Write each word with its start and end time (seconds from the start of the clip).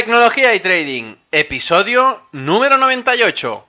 Tecnología 0.00 0.54
y 0.54 0.60
Trading, 0.60 1.14
episodio 1.30 2.22
número 2.32 2.78
98. 2.78 3.66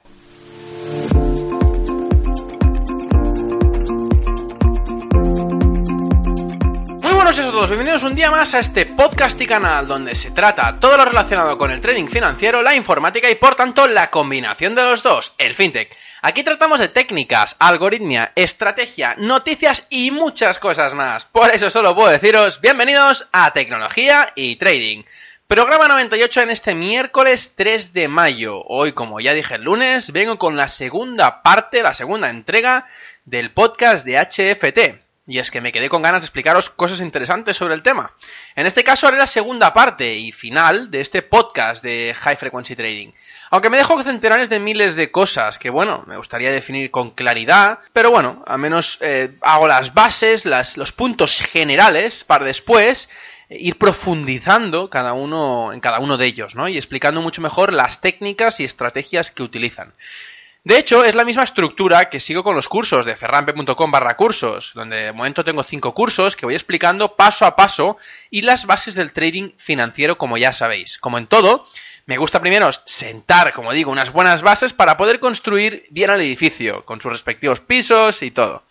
Muy 7.02 7.13
buenos 7.13 7.36
días 7.36 7.47
a 7.47 7.52
todos, 7.52 7.67
bienvenidos 7.67 8.04
un 8.04 8.15
día 8.15 8.31
más 8.31 8.54
a 8.54 8.59
este 8.59 8.86
podcast 8.86 9.41
y 9.41 9.46
canal 9.46 9.86
donde 9.86 10.15
se 10.15 10.31
trata 10.31 10.79
todo 10.79 10.96
lo 10.96 11.04
relacionado 11.04 11.57
con 11.57 11.70
el 11.70 11.81
trading 11.81 12.08
financiero, 12.08 12.62
la 12.62 12.78
informática 12.78 13.29
y 13.29 13.36
por 13.36 13.56
tanto 13.56 13.86
la 13.88 14.10
combinación 14.10 14.74
de 14.74 14.84
los 14.84 15.04
dos, 15.04 15.34
el 15.38 15.54
fintech. 15.54 15.94
Aquí 16.22 16.44
tratamos 16.44 16.80
de 16.80 16.88
técnicas, 16.88 17.58
algoritmia, 17.59 18.32
estrategia, 18.36 19.16
noticias 19.18 19.86
y 19.90 20.12
muchas 20.12 20.59
cosas 20.59 20.94
más. 20.94 21.26
Por 21.26 21.50
eso 21.50 21.70
solo 21.70 21.94
puedo 21.94 22.09
deciros 22.09 22.62
bienvenidos 22.62 23.27
a 23.34 23.52
Tecnología 23.52 24.32
y 24.34 24.55
Trading. 24.55 25.04
Programa 25.52 25.90
98 25.90 26.44
en 26.44 26.49
este 26.49 26.76
miércoles 26.76 27.55
3 27.58 27.91
de 27.91 28.07
mayo. 28.07 28.63
Hoy, 28.67 28.94
como 28.94 29.20
ya 29.20 29.34
dije 29.34 29.55
el 29.55 29.63
lunes, 29.63 30.13
vengo 30.13 30.38
con 30.38 30.55
la 30.55 30.70
segunda 30.70 31.44
parte, 31.44 31.84
la 31.84 31.94
segunda 31.94 32.30
entrega 32.30 32.88
del 33.25 33.52
podcast 33.52 34.05
de 34.05 34.17
HFT. 34.17 35.03
Y 35.27 35.39
es 35.39 35.52
que 35.52 35.59
me 35.59 35.73
quedé 35.73 35.89
con 35.89 36.03
ganas 36.03 36.22
de 36.22 36.27
explicaros 36.27 36.70
cosas 36.70 37.02
interesantes 37.02 37.58
sobre 37.58 37.73
el 37.73 37.84
tema. 37.84 38.13
En 38.55 38.66
este 38.66 38.85
caso 38.85 39.09
haré 39.09 39.17
la 39.17 39.27
segunda 39.27 39.73
parte 39.73 40.13
y 40.13 40.31
final 40.31 40.89
de 40.89 41.02
este 41.02 41.22
podcast 41.22 41.83
de 41.83 42.16
High 42.17 42.38
Frequency 42.38 42.77
Trading. 42.77 43.11
Aunque 43.49 43.70
me 43.70 43.75
dejo 43.75 44.02
centenares 44.03 44.49
de 44.49 44.61
miles 44.61 44.95
de 44.95 45.11
cosas 45.11 45.58
que, 45.58 45.70
bueno, 45.70 46.05
me 46.08 46.16
gustaría 46.16 46.49
definir 46.49 46.91
con 46.91 47.11
claridad, 47.11 47.80
pero 47.91 48.09
bueno, 48.09 48.41
al 48.47 48.59
menos 48.59 48.99
eh, 49.02 49.36
hago 49.41 49.67
las 49.67 49.94
bases, 49.94 50.45
los 50.45 50.94
puntos 50.94 51.41
generales 51.41 52.23
para 52.23 52.45
después 52.45 53.09
ir 53.51 53.77
profundizando 53.77 54.89
cada 54.89 55.13
uno 55.13 55.73
en 55.73 55.81
cada 55.81 55.99
uno 55.99 56.17
de 56.17 56.25
ellos, 56.25 56.55
¿no? 56.55 56.67
Y 56.67 56.77
explicando 56.77 57.21
mucho 57.21 57.41
mejor 57.41 57.73
las 57.73 58.01
técnicas 58.01 58.59
y 58.59 58.63
estrategias 58.63 59.31
que 59.31 59.43
utilizan. 59.43 59.93
De 60.63 60.77
hecho, 60.77 61.03
es 61.03 61.16
la 61.16 61.25
misma 61.25 61.43
estructura 61.43 62.09
que 62.09 62.19
sigo 62.19 62.43
con 62.43 62.55
los 62.55 62.69
cursos 62.69 63.03
de 63.03 63.16
ferrampe.com 63.16 63.91
barra 63.91 64.16
cursos, 64.16 64.73
donde 64.75 64.97
de 64.97 65.11
momento 65.11 65.43
tengo 65.43 65.63
cinco 65.63 65.93
cursos 65.95 66.35
que 66.35 66.45
voy 66.45 66.53
explicando 66.53 67.16
paso 67.16 67.45
a 67.45 67.55
paso 67.55 67.97
y 68.30 68.43
las 68.43 68.67
bases 68.67 68.93
del 68.93 69.11
trading 69.11 69.53
financiero, 69.58 70.19
como 70.19 70.38
ya 70.38 70.53
sabéis. 70.53 70.99
Como 70.99 71.17
en 71.17 71.25
todo, 71.25 71.65
me 72.12 72.17
gusta 72.17 72.42
primero 72.42 72.70
sentar, 72.84 73.54
como 73.54 73.72
digo, 73.72 73.90
unas 73.90 74.12
buenas 74.12 74.42
bases 74.42 74.73
para 74.73 74.98
poder 74.98 75.22
construir 75.22 75.88
bien 75.92 76.09
el 76.09 76.20
edificio, 76.20 76.84
con 76.84 77.00
sus 77.00 77.09
respectivos 77.09 77.62
pisos 77.62 78.22
y 78.22 78.31
todo. 78.31 78.64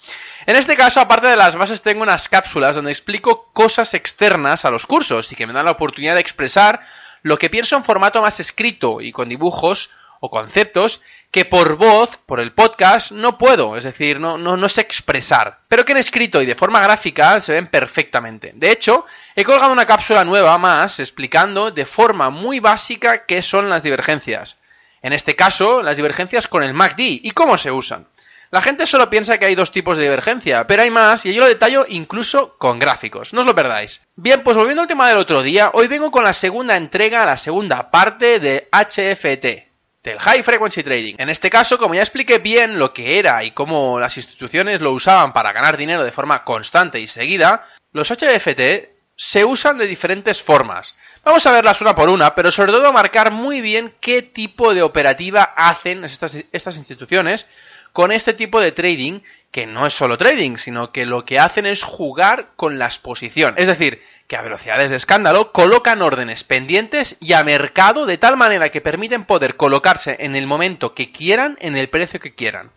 En 0.44 0.56
este 0.56 0.76
caso, 0.76 1.00
aparte 1.00 1.28
de 1.28 1.38
las 1.38 1.56
bases, 1.56 1.80
tengo 1.80 2.02
unas 2.02 2.28
cápsulas 2.28 2.76
donde 2.76 2.90
explico 2.90 3.48
cosas 3.54 3.94
externas 3.94 4.66
a 4.66 4.70
los 4.70 4.84
cursos 4.84 5.32
y 5.32 5.36
que 5.36 5.46
me 5.46 5.54
dan 5.54 5.64
la 5.64 5.70
oportunidad 5.70 6.16
de 6.16 6.20
expresar 6.20 6.80
lo 7.22 7.38
que 7.38 7.48
pienso 7.48 7.78
en 7.78 7.84
formato 7.84 8.20
más 8.20 8.40
escrito 8.40 9.00
y 9.00 9.10
con 9.10 9.30
dibujos 9.30 9.88
o 10.20 10.30
conceptos 10.30 11.00
que 11.30 11.44
por 11.44 11.76
voz, 11.76 12.10
por 12.26 12.40
el 12.40 12.52
podcast, 12.52 13.12
no 13.12 13.38
puedo, 13.38 13.76
es 13.76 13.84
decir, 13.84 14.18
no, 14.18 14.36
no, 14.36 14.56
no 14.56 14.68
sé 14.68 14.80
expresar, 14.80 15.60
pero 15.68 15.84
que 15.84 15.92
en 15.92 15.98
escrito 15.98 16.42
y 16.42 16.46
de 16.46 16.54
forma 16.54 16.80
gráfica 16.80 17.40
se 17.40 17.52
ven 17.52 17.68
perfectamente. 17.68 18.52
De 18.54 18.70
hecho, 18.70 19.06
he 19.36 19.44
colgado 19.44 19.72
una 19.72 19.86
cápsula 19.86 20.24
nueva 20.24 20.58
más 20.58 20.98
explicando 20.98 21.70
de 21.70 21.86
forma 21.86 22.30
muy 22.30 22.58
básica 22.58 23.26
qué 23.26 23.42
son 23.42 23.68
las 23.68 23.82
divergencias. 23.82 24.58
En 25.02 25.12
este 25.12 25.36
caso, 25.36 25.82
las 25.82 25.96
divergencias 25.96 26.48
con 26.48 26.62
el 26.62 26.74
MACD 26.74 26.98
y 26.98 27.30
cómo 27.30 27.56
se 27.56 27.70
usan. 27.70 28.06
La 28.50 28.60
gente 28.60 28.84
solo 28.84 29.08
piensa 29.08 29.38
que 29.38 29.46
hay 29.46 29.54
dos 29.54 29.70
tipos 29.70 29.96
de 29.96 30.02
divergencia, 30.02 30.66
pero 30.66 30.82
hay 30.82 30.90
más 30.90 31.24
y 31.24 31.32
yo 31.32 31.42
lo 31.42 31.46
detallo 31.46 31.86
incluso 31.88 32.58
con 32.58 32.80
gráficos, 32.80 33.32
no 33.32 33.40
os 33.40 33.46
lo 33.46 33.54
perdáis. 33.54 34.00
Bien, 34.16 34.42
pues 34.42 34.56
volviendo 34.56 34.82
al 34.82 34.88
tema 34.88 35.06
del 35.06 35.18
otro 35.18 35.44
día, 35.44 35.70
hoy 35.72 35.86
vengo 35.86 36.10
con 36.10 36.24
la 36.24 36.32
segunda 36.32 36.76
entrega, 36.76 37.24
la 37.24 37.36
segunda 37.36 37.92
parte 37.92 38.40
de 38.40 38.68
HFT, 38.72 39.69
del 40.02 40.18
High 40.18 40.42
Frequency 40.42 40.82
Trading. 40.82 41.14
En 41.18 41.28
este 41.28 41.50
caso, 41.50 41.78
como 41.78 41.94
ya 41.94 42.00
expliqué 42.00 42.38
bien 42.38 42.78
lo 42.78 42.92
que 42.92 43.18
era 43.18 43.44
y 43.44 43.50
cómo 43.50 44.00
las 44.00 44.16
instituciones 44.16 44.80
lo 44.80 44.92
usaban 44.92 45.32
para 45.32 45.52
ganar 45.52 45.76
dinero 45.76 46.04
de 46.04 46.12
forma 46.12 46.44
constante 46.44 47.00
y 47.00 47.06
seguida, 47.06 47.66
los 47.92 48.10
HFT 48.10 48.88
se 49.16 49.44
usan 49.44 49.76
de 49.76 49.86
diferentes 49.86 50.42
formas. 50.42 50.96
Vamos 51.22 51.44
a 51.44 51.52
verlas 51.52 51.82
una 51.82 51.94
por 51.94 52.08
una, 52.08 52.34
pero 52.34 52.50
sobre 52.50 52.72
todo 52.72 52.92
marcar 52.92 53.30
muy 53.30 53.60
bien 53.60 53.94
qué 54.00 54.22
tipo 54.22 54.72
de 54.72 54.82
operativa 54.82 55.42
hacen 55.42 56.04
estas, 56.04 56.38
estas 56.52 56.78
instituciones 56.78 57.46
con 57.92 58.12
este 58.12 58.32
tipo 58.32 58.60
de 58.60 58.72
trading, 58.72 59.20
que 59.50 59.66
no 59.66 59.86
es 59.86 59.94
solo 59.94 60.16
trading, 60.16 60.56
sino 60.56 60.92
que 60.92 61.06
lo 61.06 61.24
que 61.24 61.38
hacen 61.38 61.66
es 61.66 61.82
jugar 61.82 62.50
con 62.56 62.78
las 62.78 62.98
posiciones. 62.98 63.60
Es 63.60 63.66
decir, 63.66 64.02
que 64.28 64.36
a 64.36 64.42
velocidades 64.42 64.90
de 64.90 64.96
escándalo 64.96 65.50
colocan 65.50 66.02
órdenes 66.02 66.44
pendientes 66.44 67.16
y 67.18 67.32
a 67.32 67.42
mercado 67.42 68.06
de 68.06 68.16
tal 68.16 68.36
manera 68.36 68.68
que 68.68 68.80
permiten 68.80 69.24
poder 69.24 69.56
colocarse 69.56 70.18
en 70.20 70.36
el 70.36 70.46
momento 70.46 70.94
que 70.94 71.10
quieran, 71.10 71.58
en 71.60 71.76
el 71.76 71.88
precio 71.88 72.20
que 72.20 72.34
quieran. 72.34 72.70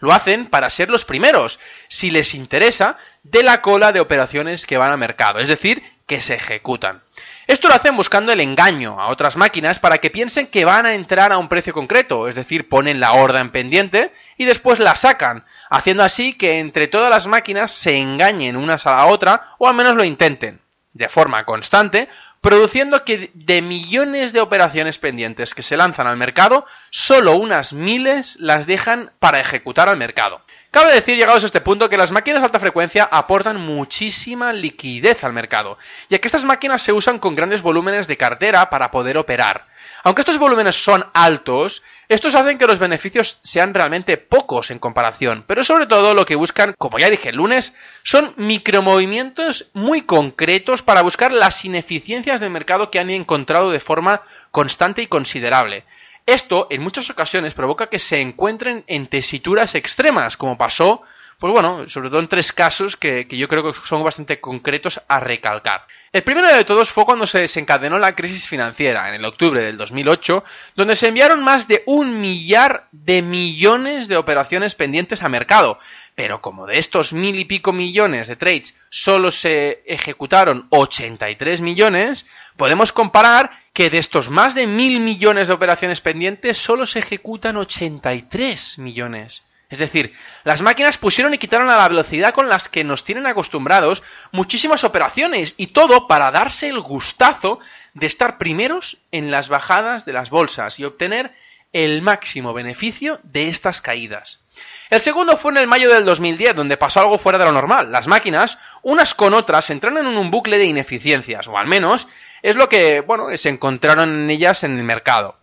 Lo 0.00 0.12
hacen 0.12 0.46
para 0.46 0.68
ser 0.68 0.90
los 0.90 1.04
primeros, 1.04 1.60
si 1.88 2.10
les 2.10 2.34
interesa, 2.34 2.98
de 3.22 3.44
la 3.44 3.62
cola 3.62 3.92
de 3.92 4.00
operaciones 4.00 4.66
que 4.66 4.78
van 4.78 4.90
a 4.90 4.96
mercado, 4.96 5.38
es 5.38 5.46
decir, 5.46 5.82
que 6.06 6.20
se 6.20 6.34
ejecutan. 6.34 7.02
Esto 7.46 7.68
lo 7.68 7.74
hacen 7.74 7.96
buscando 7.96 8.32
el 8.32 8.40
engaño 8.40 9.00
a 9.00 9.06
otras 9.06 9.36
máquinas 9.36 9.78
para 9.78 9.98
que 9.98 10.10
piensen 10.10 10.48
que 10.48 10.64
van 10.64 10.86
a 10.86 10.94
entrar 10.94 11.32
a 11.32 11.38
un 11.38 11.48
precio 11.48 11.72
concreto, 11.72 12.26
es 12.26 12.34
decir, 12.34 12.68
ponen 12.68 12.98
la 12.98 13.12
orden 13.12 13.50
pendiente 13.50 14.12
y 14.36 14.44
después 14.44 14.80
la 14.80 14.96
sacan, 14.96 15.44
haciendo 15.70 16.02
así 16.02 16.32
que 16.32 16.58
entre 16.58 16.88
todas 16.88 17.10
las 17.10 17.26
máquinas 17.26 17.72
se 17.72 17.98
engañen 17.98 18.56
unas 18.56 18.86
a 18.86 18.96
la 18.96 19.06
otra 19.06 19.54
o 19.58 19.68
al 19.68 19.74
menos 19.74 19.96
lo 19.96 20.04
intenten 20.04 20.60
de 20.92 21.08
forma 21.10 21.44
constante, 21.44 22.08
produciendo 22.40 23.04
que 23.04 23.30
de 23.34 23.60
millones 23.60 24.32
de 24.32 24.40
operaciones 24.40 24.98
pendientes 24.98 25.54
que 25.54 25.62
se 25.62 25.76
lanzan 25.76 26.06
al 26.06 26.16
mercado, 26.16 26.64
solo 26.90 27.32
unas 27.34 27.72
miles 27.72 28.36
las 28.40 28.66
dejan 28.66 29.12
para 29.18 29.40
ejecutar 29.40 29.88
al 29.88 29.98
mercado. 29.98 30.40
Cabe 30.70 30.94
decir, 30.94 31.16
llegados 31.16 31.42
a 31.42 31.46
este 31.46 31.60
punto, 31.60 31.88
que 31.88 31.96
las 31.96 32.12
máquinas 32.12 32.40
de 32.40 32.46
alta 32.46 32.60
frecuencia 32.60 33.08
aportan 33.10 33.60
muchísima 33.60 34.52
liquidez 34.52 35.24
al 35.24 35.32
mercado, 35.32 35.78
ya 36.08 36.18
que 36.18 36.28
estas 36.28 36.44
máquinas 36.44 36.82
se 36.82 36.92
usan 36.92 37.18
con 37.18 37.34
grandes 37.34 37.62
volúmenes 37.62 38.06
de 38.06 38.16
cartera 38.16 38.68
para 38.70 38.90
poder 38.90 39.18
operar. 39.18 39.66
Aunque 40.06 40.22
estos 40.22 40.38
volúmenes 40.38 40.76
son 40.76 41.04
altos, 41.14 41.82
estos 42.08 42.36
hacen 42.36 42.58
que 42.58 42.68
los 42.68 42.78
beneficios 42.78 43.40
sean 43.42 43.74
realmente 43.74 44.16
pocos 44.16 44.70
en 44.70 44.78
comparación, 44.78 45.42
pero 45.48 45.64
sobre 45.64 45.88
todo 45.88 46.14
lo 46.14 46.24
que 46.24 46.36
buscan, 46.36 46.76
como 46.78 47.00
ya 47.00 47.10
dije 47.10 47.30
el 47.30 47.34
lunes, 47.38 47.74
son 48.04 48.32
micromovimientos 48.36 49.68
muy 49.72 50.02
concretos 50.02 50.84
para 50.84 51.02
buscar 51.02 51.32
las 51.32 51.64
ineficiencias 51.64 52.40
del 52.40 52.50
mercado 52.50 52.88
que 52.88 53.00
han 53.00 53.10
encontrado 53.10 53.72
de 53.72 53.80
forma 53.80 54.22
constante 54.52 55.02
y 55.02 55.08
considerable. 55.08 55.82
Esto, 56.24 56.68
en 56.70 56.84
muchas 56.84 57.10
ocasiones, 57.10 57.54
provoca 57.54 57.88
que 57.88 57.98
se 57.98 58.20
encuentren 58.20 58.84
en 58.86 59.08
tesituras 59.08 59.74
extremas, 59.74 60.36
como 60.36 60.56
pasó, 60.56 61.02
pues 61.38 61.52
bueno, 61.52 61.86
sobre 61.88 62.08
todo 62.08 62.20
en 62.20 62.28
tres 62.28 62.52
casos 62.52 62.96
que, 62.96 63.26
yo 63.30 63.48
creo 63.48 63.72
que 63.72 63.78
son 63.86 64.02
bastante 64.02 64.40
concretos 64.40 65.02
a 65.06 65.20
recalcar. 65.20 65.86
El 66.12 66.22
primero 66.22 66.48
de 66.48 66.64
todos 66.64 66.88
fue 66.88 67.04
cuando 67.04 67.26
se 67.26 67.40
desencadenó 67.40 67.98
la 67.98 68.14
crisis 68.14 68.48
financiera, 68.48 69.08
en 69.08 69.16
el 69.16 69.24
octubre 69.24 69.62
del 69.62 69.76
2008, 69.76 70.44
donde 70.74 70.96
se 70.96 71.08
enviaron 71.08 71.44
más 71.44 71.68
de 71.68 71.82
un 71.84 72.20
millar 72.20 72.88
de 72.90 73.20
millones 73.20 74.08
de 74.08 74.16
operaciones 74.16 74.74
pendientes 74.74 75.22
a 75.22 75.28
mercado. 75.28 75.78
Pero 76.14 76.40
como 76.40 76.66
de 76.66 76.78
estos 76.78 77.12
mil 77.12 77.38
y 77.38 77.44
pico 77.44 77.74
millones 77.74 78.28
de 78.28 78.36
trades 78.36 78.74
solo 78.88 79.30
se 79.30 79.82
ejecutaron 79.86 80.66
83 80.70 81.60
millones, 81.60 82.24
podemos 82.56 82.92
comparar 82.92 83.50
que 83.74 83.90
de 83.90 83.98
estos 83.98 84.30
más 84.30 84.54
de 84.54 84.66
mil 84.66 85.00
millones 85.00 85.48
de 85.48 85.54
operaciones 85.54 86.00
pendientes 86.00 86.56
solo 86.56 86.86
se 86.86 87.00
ejecutan 87.00 87.58
83 87.58 88.78
millones. 88.78 89.42
Es 89.68 89.78
decir, 89.78 90.14
las 90.44 90.62
máquinas 90.62 90.96
pusieron 90.96 91.34
y 91.34 91.38
quitaron 91.38 91.68
a 91.70 91.76
la 91.76 91.88
velocidad 91.88 92.32
con 92.32 92.48
las 92.48 92.68
que 92.68 92.84
nos 92.84 93.02
tienen 93.02 93.26
acostumbrados 93.26 94.04
muchísimas 94.30 94.84
operaciones 94.84 95.54
y 95.56 95.68
todo 95.68 96.06
para 96.06 96.30
darse 96.30 96.68
el 96.68 96.80
gustazo 96.80 97.58
de 97.94 98.06
estar 98.06 98.38
primeros 98.38 98.98
en 99.10 99.30
las 99.30 99.48
bajadas 99.48 100.04
de 100.04 100.12
las 100.12 100.30
bolsas 100.30 100.78
y 100.78 100.84
obtener 100.84 101.34
el 101.72 102.00
máximo 102.00 102.52
beneficio 102.52 103.18
de 103.24 103.48
estas 103.48 103.82
caídas. 103.82 104.40
El 104.88 105.00
segundo 105.00 105.36
fue 105.36 105.50
en 105.50 105.58
el 105.58 105.66
mayo 105.66 105.92
del 105.92 106.04
2010, 106.04 106.54
donde 106.54 106.76
pasó 106.76 107.00
algo 107.00 107.18
fuera 107.18 107.38
de 107.38 107.44
lo 107.44 107.52
normal. 107.52 107.90
Las 107.90 108.06
máquinas, 108.06 108.58
unas 108.82 109.14
con 109.14 109.34
otras, 109.34 109.68
entraron 109.70 110.06
en 110.06 110.16
un 110.16 110.30
bucle 110.30 110.58
de 110.58 110.66
ineficiencias, 110.66 111.48
o 111.48 111.58
al 111.58 111.66
menos 111.66 112.06
es 112.42 112.54
lo 112.54 112.68
que, 112.68 113.00
bueno, 113.00 113.36
se 113.36 113.48
encontraron 113.48 114.14
en 114.14 114.30
ellas 114.30 114.62
en 114.62 114.78
el 114.78 114.84
mercado 114.84 115.36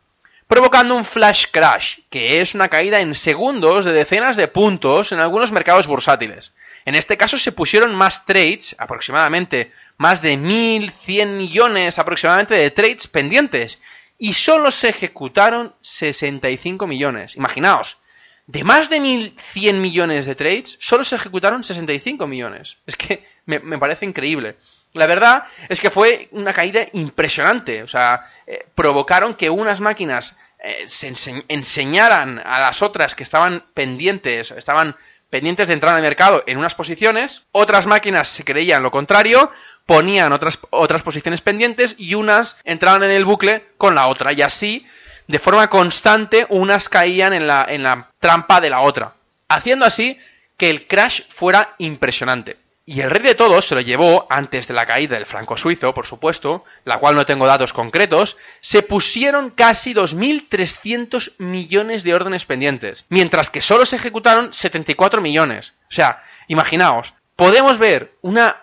provocando 0.53 0.93
un 0.93 1.03
flash 1.03 1.45
crash, 1.49 1.97
que 2.11 2.39
es 2.39 2.53
una 2.53 2.69
caída 2.69 3.01
en 3.01 3.15
segundos 3.15 3.85
de 3.85 3.91
decenas 3.91 4.37
de 4.37 4.47
puntos 4.47 5.11
en 5.11 5.19
algunos 5.19 5.51
mercados 5.51 5.87
bursátiles. 5.87 6.53
En 6.85 6.93
este 6.93 7.17
caso 7.17 7.39
se 7.39 7.51
pusieron 7.51 7.95
más 7.95 8.27
trades, 8.27 8.75
aproximadamente 8.77 9.71
más 9.97 10.21
de 10.21 10.37
1.100 10.37 11.25
millones 11.37 11.97
aproximadamente 11.97 12.53
de 12.53 12.69
trades 12.69 13.07
pendientes, 13.07 13.79
y 14.19 14.33
solo 14.33 14.69
se 14.69 14.89
ejecutaron 14.89 15.73
65 15.81 16.85
millones. 16.85 17.35
Imaginaos, 17.35 17.97
de 18.45 18.63
más 18.63 18.91
de 18.91 19.01
1.100 19.01 19.73
millones 19.73 20.27
de 20.27 20.35
trades, 20.35 20.77
solo 20.79 21.03
se 21.03 21.15
ejecutaron 21.15 21.63
65 21.63 22.27
millones. 22.27 22.77
Es 22.85 22.95
que 22.95 23.25
me, 23.47 23.57
me 23.57 23.79
parece 23.79 24.05
increíble. 24.05 24.57
La 24.93 25.07
verdad 25.07 25.45
es 25.69 25.81
que 25.81 25.89
fue 25.89 26.29
una 26.31 26.53
caída 26.53 26.85
impresionante. 26.93 27.83
O 27.83 27.87
sea, 27.87 28.27
eh, 28.45 28.65
provocaron 28.75 29.33
que 29.33 29.49
unas 29.49 29.81
máquinas 29.81 30.37
eh, 30.59 30.87
se 30.87 31.13
enseñaran 31.47 32.41
a 32.45 32.59
las 32.59 32.81
otras 32.81 33.15
que 33.15 33.23
estaban 33.23 33.65
pendientes, 33.73 34.51
estaban 34.51 34.95
pendientes 35.29 35.67
de 35.67 35.73
entrar 35.73 35.95
al 35.95 36.01
mercado 36.03 36.43
en 36.45 36.59
unas 36.59 36.75
posiciones, 36.75 37.41
otras 37.51 37.87
máquinas 37.87 38.27
se 38.27 38.45
creían 38.45 38.83
lo 38.83 38.91
contrario, 38.91 39.51
ponían 39.87 40.31
otras, 40.31 40.59
otras 40.69 41.01
posiciones 41.01 41.41
pendientes 41.41 41.95
y 41.97 42.13
unas 42.13 42.57
entraban 42.63 43.03
en 43.03 43.11
el 43.11 43.25
bucle 43.25 43.65
con 43.77 43.95
la 43.95 44.07
otra. 44.07 44.31
Y 44.31 44.43
así, 44.43 44.85
de 45.27 45.39
forma 45.39 45.69
constante, 45.69 46.45
unas 46.49 46.87
caían 46.87 47.33
en 47.33 47.47
la, 47.47 47.65
en 47.67 47.81
la 47.81 48.09
trampa 48.19 48.61
de 48.61 48.69
la 48.69 48.81
otra. 48.81 49.15
Haciendo 49.49 49.85
así 49.85 50.19
que 50.55 50.69
el 50.69 50.85
crash 50.85 51.23
fuera 51.29 51.73
impresionante. 51.79 52.62
Y 52.85 52.99
el 52.99 53.09
rey 53.09 53.23
de 53.23 53.35
todos 53.35 53.65
se 53.65 53.75
lo 53.75 53.81
llevó, 53.81 54.27
antes 54.29 54.67
de 54.67 54.73
la 54.73 54.85
caída 54.85 55.15
del 55.15 55.25
franco 55.25 55.55
suizo, 55.55 55.93
por 55.93 56.05
supuesto, 56.05 56.65
la 56.83 56.97
cual 56.99 57.15
no 57.15 57.25
tengo 57.25 57.45
datos 57.45 57.71
concretos, 57.71 58.35
se 58.59 58.83
pusieron 58.83 59.51
casi 59.51 59.93
2.300 59.93 61.33
millones 61.37 62.03
de 62.03 62.13
órdenes 62.13 62.43
pendientes, 62.43 63.05
mientras 63.07 63.49
que 63.49 63.61
solo 63.61 63.85
se 63.85 63.95
ejecutaron 63.95 64.53
74 64.53 65.21
millones. 65.21 65.71
O 65.89 65.93
sea, 65.93 66.23
imaginaos, 66.49 67.13
podemos 67.37 67.79
ver 67.79 68.15
una, 68.21 68.61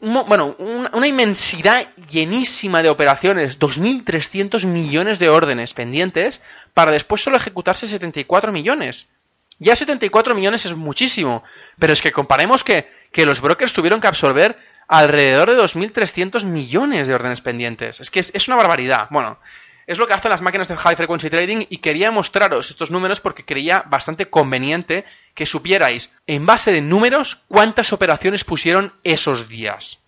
bueno, 0.00 0.56
una 0.58 1.06
inmensidad 1.06 1.88
llenísima 2.10 2.82
de 2.82 2.90
operaciones, 2.90 3.60
2.300 3.60 4.66
millones 4.66 5.20
de 5.20 5.28
órdenes 5.28 5.72
pendientes, 5.72 6.40
para 6.74 6.90
después 6.90 7.22
solo 7.22 7.36
ejecutarse 7.36 7.86
74 7.86 8.50
millones. 8.50 9.06
Ya 9.62 9.76
74 9.76 10.34
millones 10.34 10.66
es 10.66 10.74
muchísimo, 10.74 11.44
pero 11.78 11.92
es 11.92 12.02
que 12.02 12.10
comparemos 12.10 12.64
que, 12.64 12.88
los 13.14 13.40
brokers 13.40 13.72
tuvieron 13.72 14.00
que 14.00 14.08
absorber 14.08 14.58
alrededor 14.88 15.50
de 15.50 15.56
2.300 15.56 16.44
millones 16.44 17.06
de 17.06 17.14
órdenes 17.14 17.40
pendientes. 17.40 18.00
Es 18.00 18.10
que 18.10 18.18
es, 18.18 18.48
una 18.48 18.56
barbaridad. 18.56 19.06
Bueno, 19.10 19.38
es 19.86 19.98
lo 19.98 20.08
que 20.08 20.14
hacen 20.14 20.32
las 20.32 20.42
máquinas 20.42 20.66
de 20.66 20.76
high 20.76 20.96
frequency 20.96 21.30
trading 21.30 21.64
y 21.68 21.78
quería 21.78 22.10
mostraros 22.10 22.70
estos 22.70 22.90
números 22.90 23.20
porque 23.20 23.44
creía 23.44 23.84
bastante 23.86 24.28
conveniente 24.28 25.04
que 25.32 25.46
supierais 25.46 26.12
en 26.26 26.44
base 26.44 26.72
de 26.72 26.82
números 26.82 27.44
cuántas 27.46 27.92
operaciones 27.92 28.42
pusieron 28.42 28.92
esos 29.04 29.48
días. 29.48 30.01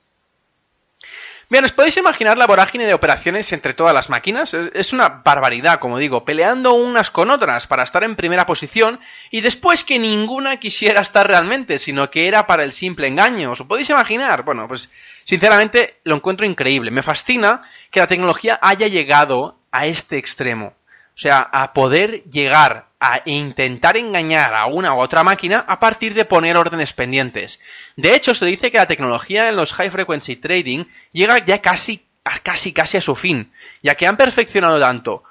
Bien, 1.51 1.65
¿os 1.65 1.73
podéis 1.73 1.97
imaginar 1.99 2.39
la 2.39 2.47
vorágine 2.47 2.87
de 2.87 2.95
operaciones 2.95 3.53
entre 3.53 3.75
todas 3.75 3.93
las 3.93 4.09
máquinas? 4.09 4.55
Es 4.55 4.95
una 4.95 5.21
barbaridad, 5.25 5.79
como 5.79 5.99
digo, 5.99 6.25
peleando 6.25 6.73
unas 6.73 7.11
con 7.11 7.31
otras 7.31 7.67
para 7.67 7.83
estar 7.83 8.03
en 8.03 8.17
primera 8.17 8.47
posición 8.47 8.99
y 9.31 9.43
después 9.43 9.85
que 9.85 9.99
ninguna 9.99 10.57
quisiera 10.57 11.03
estar 11.03 11.27
realmente, 11.29 11.79
sino 11.79 12.11
que 12.11 12.29
era 12.29 12.47
para 12.47 12.65
el 12.65 12.73
simple 12.73 13.09
engaño. 13.09 13.53
¿Os 13.53 13.63
podéis 13.63 13.91
imaginar? 13.91 14.45
Bueno, 14.45 14.67
pues 14.67 14.91
sinceramente 15.25 16.01
lo 16.05 16.15
encuentro 16.15 16.47
increíble. 16.47 16.91
Me 16.91 17.03
fascina 17.03 17.61
que 17.91 18.01
la 18.01 18.07
tecnología 18.07 18.59
haya 18.63 18.89
llegado 18.89 19.59
a 19.71 19.87
este 19.87 20.17
extremo. 20.17 20.73
O 21.17 21.19
sea, 21.19 21.41
a 21.41 21.73
poder 21.73 22.25
llegar 22.25 22.87
a 22.99 23.21
intentar 23.25 23.97
engañar 23.97 24.55
a 24.55 24.67
una 24.67 24.95
u 24.95 24.99
otra 24.99 25.23
máquina 25.23 25.65
a 25.69 25.79
partir 25.79 26.13
de 26.15 26.25
poner 26.25 26.57
órdenes 26.57 26.93
pendientes. 26.93 27.61
De 27.97 28.17
hecho, 28.17 28.35
se 28.35 28.47
dice 28.47 28.71
que 28.71 28.79
la 28.79 28.89
tecnología 28.89 29.49
en 29.49 29.57
los 29.57 29.73
high 29.75 29.91
frequency 29.91 30.37
trading 30.37 30.87
llega 31.13 31.39
ya 31.45 31.63
casi, 31.63 32.05
casi, 32.43 32.73
casi 32.73 32.97
a 32.97 33.01
su 33.01 33.15
fin, 33.15 33.53
ya 33.83 33.95
que 33.95 34.07
han 34.07 34.17
perfeccionado 34.17 34.81
tanto 34.81 35.23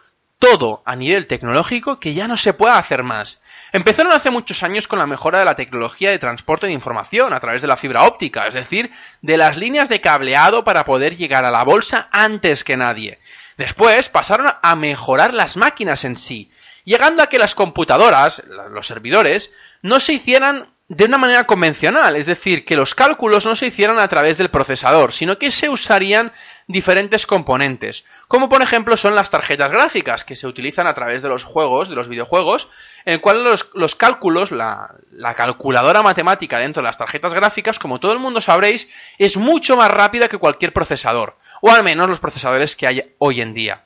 todo 0.43 0.83
a 0.85 0.97
nivel 0.97 1.25
tecnológico 1.25 2.01
que 2.01 2.13
ya 2.13 2.27
no 2.27 2.35
se 2.35 2.53
puede 2.53 2.73
hacer 2.73 3.01
más. 3.01 3.39
Empezaron 3.71 4.11
hace 4.11 4.29
muchos 4.29 4.61
años 4.61 4.89
con 4.89 4.99
la 4.99 5.07
mejora 5.07 5.39
de 5.39 5.45
la 5.45 5.55
tecnología 5.55 6.11
de 6.11 6.19
transporte 6.19 6.67
de 6.67 6.73
información 6.73 7.31
a 7.31 7.39
través 7.39 7.61
de 7.61 7.69
la 7.69 7.77
fibra 7.77 8.03
óptica, 8.03 8.45
es 8.45 8.53
decir, 8.53 8.91
de 9.21 9.37
las 9.37 9.55
líneas 9.55 9.87
de 9.87 10.01
cableado 10.01 10.65
para 10.65 10.83
poder 10.83 11.15
llegar 11.15 11.45
a 11.45 11.51
la 11.51 11.63
bolsa 11.63 12.09
antes 12.11 12.65
que 12.65 12.75
nadie. 12.75 13.19
Después 13.57 14.09
pasaron 14.09 14.51
a 14.61 14.75
mejorar 14.75 15.33
las 15.33 15.57
máquinas 15.57 16.05
en 16.05 16.17
sí, 16.17 16.51
llegando 16.83 17.23
a 17.23 17.27
que 17.27 17.39
las 17.39 17.55
computadoras, 17.55 18.43
los 18.71 18.87
servidores, 18.87 19.51
no 19.81 19.99
se 19.99 20.13
hicieran 20.13 20.73
de 20.89 21.05
una 21.05 21.17
manera 21.17 21.45
convencional, 21.45 22.15
es 22.15 22.25
decir, 22.25 22.65
que 22.65 22.75
los 22.75 22.93
cálculos 22.93 23.45
no 23.45 23.55
se 23.55 23.67
hicieran 23.67 23.99
a 23.99 24.07
través 24.07 24.37
del 24.37 24.49
procesador, 24.49 25.13
sino 25.13 25.37
que 25.37 25.49
se 25.49 25.69
usarían 25.69 26.33
diferentes 26.67 27.25
componentes, 27.25 28.05
como 28.27 28.49
por 28.49 28.61
ejemplo 28.61 28.97
son 28.97 29.15
las 29.15 29.29
tarjetas 29.29 29.71
gráficas, 29.71 30.23
que 30.23 30.35
se 30.35 30.45
utilizan 30.45 30.85
a 30.85 30.93
través 30.93 31.21
de 31.21 31.29
los 31.29 31.45
juegos, 31.45 31.89
de 31.89 31.95
los 31.95 32.09
videojuegos, 32.09 32.69
en 33.05 33.13
el 33.13 33.21
cual 33.21 33.43
los, 33.73 33.95
cálculos, 33.95 34.51
la, 34.51 34.93
la, 35.11 35.33
calculadora 35.33 36.01
matemática 36.01 36.59
dentro 36.59 36.81
de 36.81 36.87
las 36.87 36.97
tarjetas 36.97 37.33
gráficas, 37.33 37.79
como 37.79 37.99
todo 37.99 38.13
el 38.13 38.19
mundo 38.19 38.41
sabréis, 38.41 38.89
es 39.17 39.37
mucho 39.37 39.77
más 39.77 39.89
rápida 39.89 40.27
que 40.27 40.37
cualquier 40.37 40.73
procesador 40.73 41.37
o 41.65 41.71
al 41.71 41.81
menos 41.81 42.09
los 42.09 42.19
procesadores 42.19 42.75
que 42.75 42.87
hay 42.87 43.15
hoy 43.19 43.39
en 43.39 43.53
día. 43.53 43.85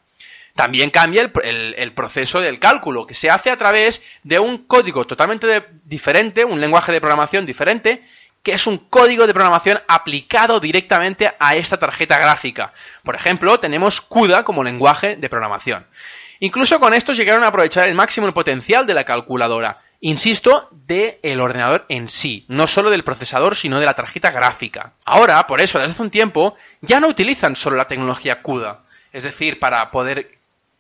También 0.56 0.90
cambia 0.90 1.32
el, 1.44 1.94
proceso 1.94 2.42
del 2.42 2.60
cálculo, 2.60 3.06
que 3.06 3.14
se 3.14 3.30
hace 3.30 3.52
a 3.52 3.58
través 3.58 4.02
de 4.24 4.40
un 4.40 4.66
código 4.66 5.06
totalmente 5.06 5.64
diferente, 5.84 6.44
un 6.44 6.60
lenguaje 6.60 6.92
de 6.92 7.00
programación 7.00 7.46
diferente, 7.46 8.04
que 8.42 8.54
es 8.54 8.66
un 8.66 8.80
código 8.80 9.28
de 9.28 9.34
programación 9.36 9.80
aplicado 9.88 10.60
directamente 10.60 11.32
a 11.38 11.56
esta 11.56 11.78
tarjeta 11.78 12.18
gráfica. 12.18 12.74
Por 13.04 13.14
ejemplo, 13.14 13.60
tenemos 13.60 14.02
CUDA 14.02 14.44
como 14.44 14.64
lenguaje 14.64 15.16
de 15.16 15.30
programación. 15.30 15.86
Incluso 16.40 16.80
con 16.80 16.96
esto 16.96 17.14
llegaron 17.14 17.44
a 17.44 17.50
aprovechar 17.50 17.88
el 17.88 17.94
máximo 17.94 18.34
potencial 18.34 18.88
de 18.88 18.96
la 18.96 19.04
calculadora. 19.04 19.82
Insisto, 20.00 20.70
del 20.72 21.18
el 21.24 21.42
ordenador 21.42 21.86
en 21.90 22.08
sí, 22.08 22.46
no 22.48 22.68
solo 22.68 22.92
del 22.92 23.04
procesador, 23.04 23.56
sino 23.56 23.80
de 23.80 23.86
la 23.86 23.96
tarjeta 23.96 24.30
gráfica. 24.30 24.94
Ahora, 25.06 25.48
por 25.48 25.60
eso, 25.60 25.80
desde 25.80 25.94
hace 25.94 26.04
un 26.04 26.12
tiempo, 26.12 26.56
ya 26.82 27.00
no 27.00 27.08
utilizan 27.08 27.56
solo 27.56 27.78
la 27.78 27.88
tecnología 27.88 28.42
CUDA, 28.42 28.82
es 29.12 29.24
decir, 29.24 29.60
para 29.60 29.90
poder 29.90 30.38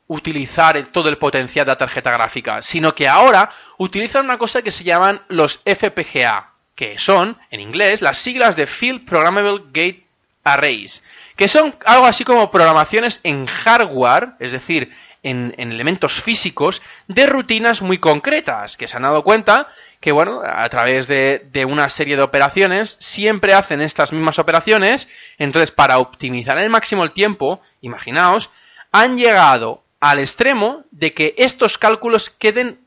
utilizar 0.08 0.81
todo 0.88 1.10
el 1.10 1.18
potencial 1.18 1.66
de 1.66 1.72
la 1.72 1.78
tarjeta 1.78 2.12
gráfica, 2.12 2.62
sino 2.62 2.94
que 2.94 3.08
ahora 3.08 3.52
utilizan 3.78 4.25
una 4.25 4.38
cosa 4.38 4.62
que 4.62 4.72
se 4.72 4.84
llaman 4.84 5.22
los 5.28 5.60
FPGA, 5.66 6.52
que 6.75 6.98
son, 6.98 7.38
en 7.50 7.60
inglés, 7.60 8.02
las 8.02 8.19
siglas 8.19 8.56
de 8.56 8.68
Field 8.68 9.06
Programmable 9.06 9.64
Gate 9.68 10.06
Arrays, 10.44 11.04
que 11.36 11.48
son 11.48 11.75
algo 11.86 12.06
así 12.06 12.24
como 12.24 12.52
programaciones 12.52 13.19
en 13.24 13.48
hardware, 13.48 14.34
es 14.40 14.52
decir, 14.52 14.94
en, 15.29 15.53
elementos 15.57 16.21
físicos 16.21 16.81
de 17.07 17.25
rutinas 17.25 17.81
muy 17.81 17.97
concretas, 17.97 18.77
que 18.77 18.88
se 18.88 18.97
han 18.97 19.03
dado 19.03 19.24
cuenta 19.24 19.68
que, 20.00 20.12
bueno, 20.12 20.41
a 20.45 20.68
través 20.69 21.07
de, 21.07 21.47
de, 21.51 21.65
una 21.65 21.89
serie 21.89 22.15
de 22.15 22.21
operaciones 22.21 22.97
siempre 23.00 23.53
hacen 23.53 23.81
estas 23.81 24.13
mismas 24.13 24.39
operaciones, 24.39 25.07
entonces 25.38 25.71
para 25.71 26.00
optimizar 26.00 26.57
al 26.57 26.69
máximo 26.69 27.03
el 27.03 27.12
tiempo, 27.12 27.62
imaginaos, 27.81 28.51
han 28.91 29.18
llegado 29.18 29.83
al 30.00 30.19
extremo 30.19 30.83
de 30.91 31.13
que 31.13 31.33
estos 31.37 31.78
cálculos 31.78 32.30
queden 32.30 32.86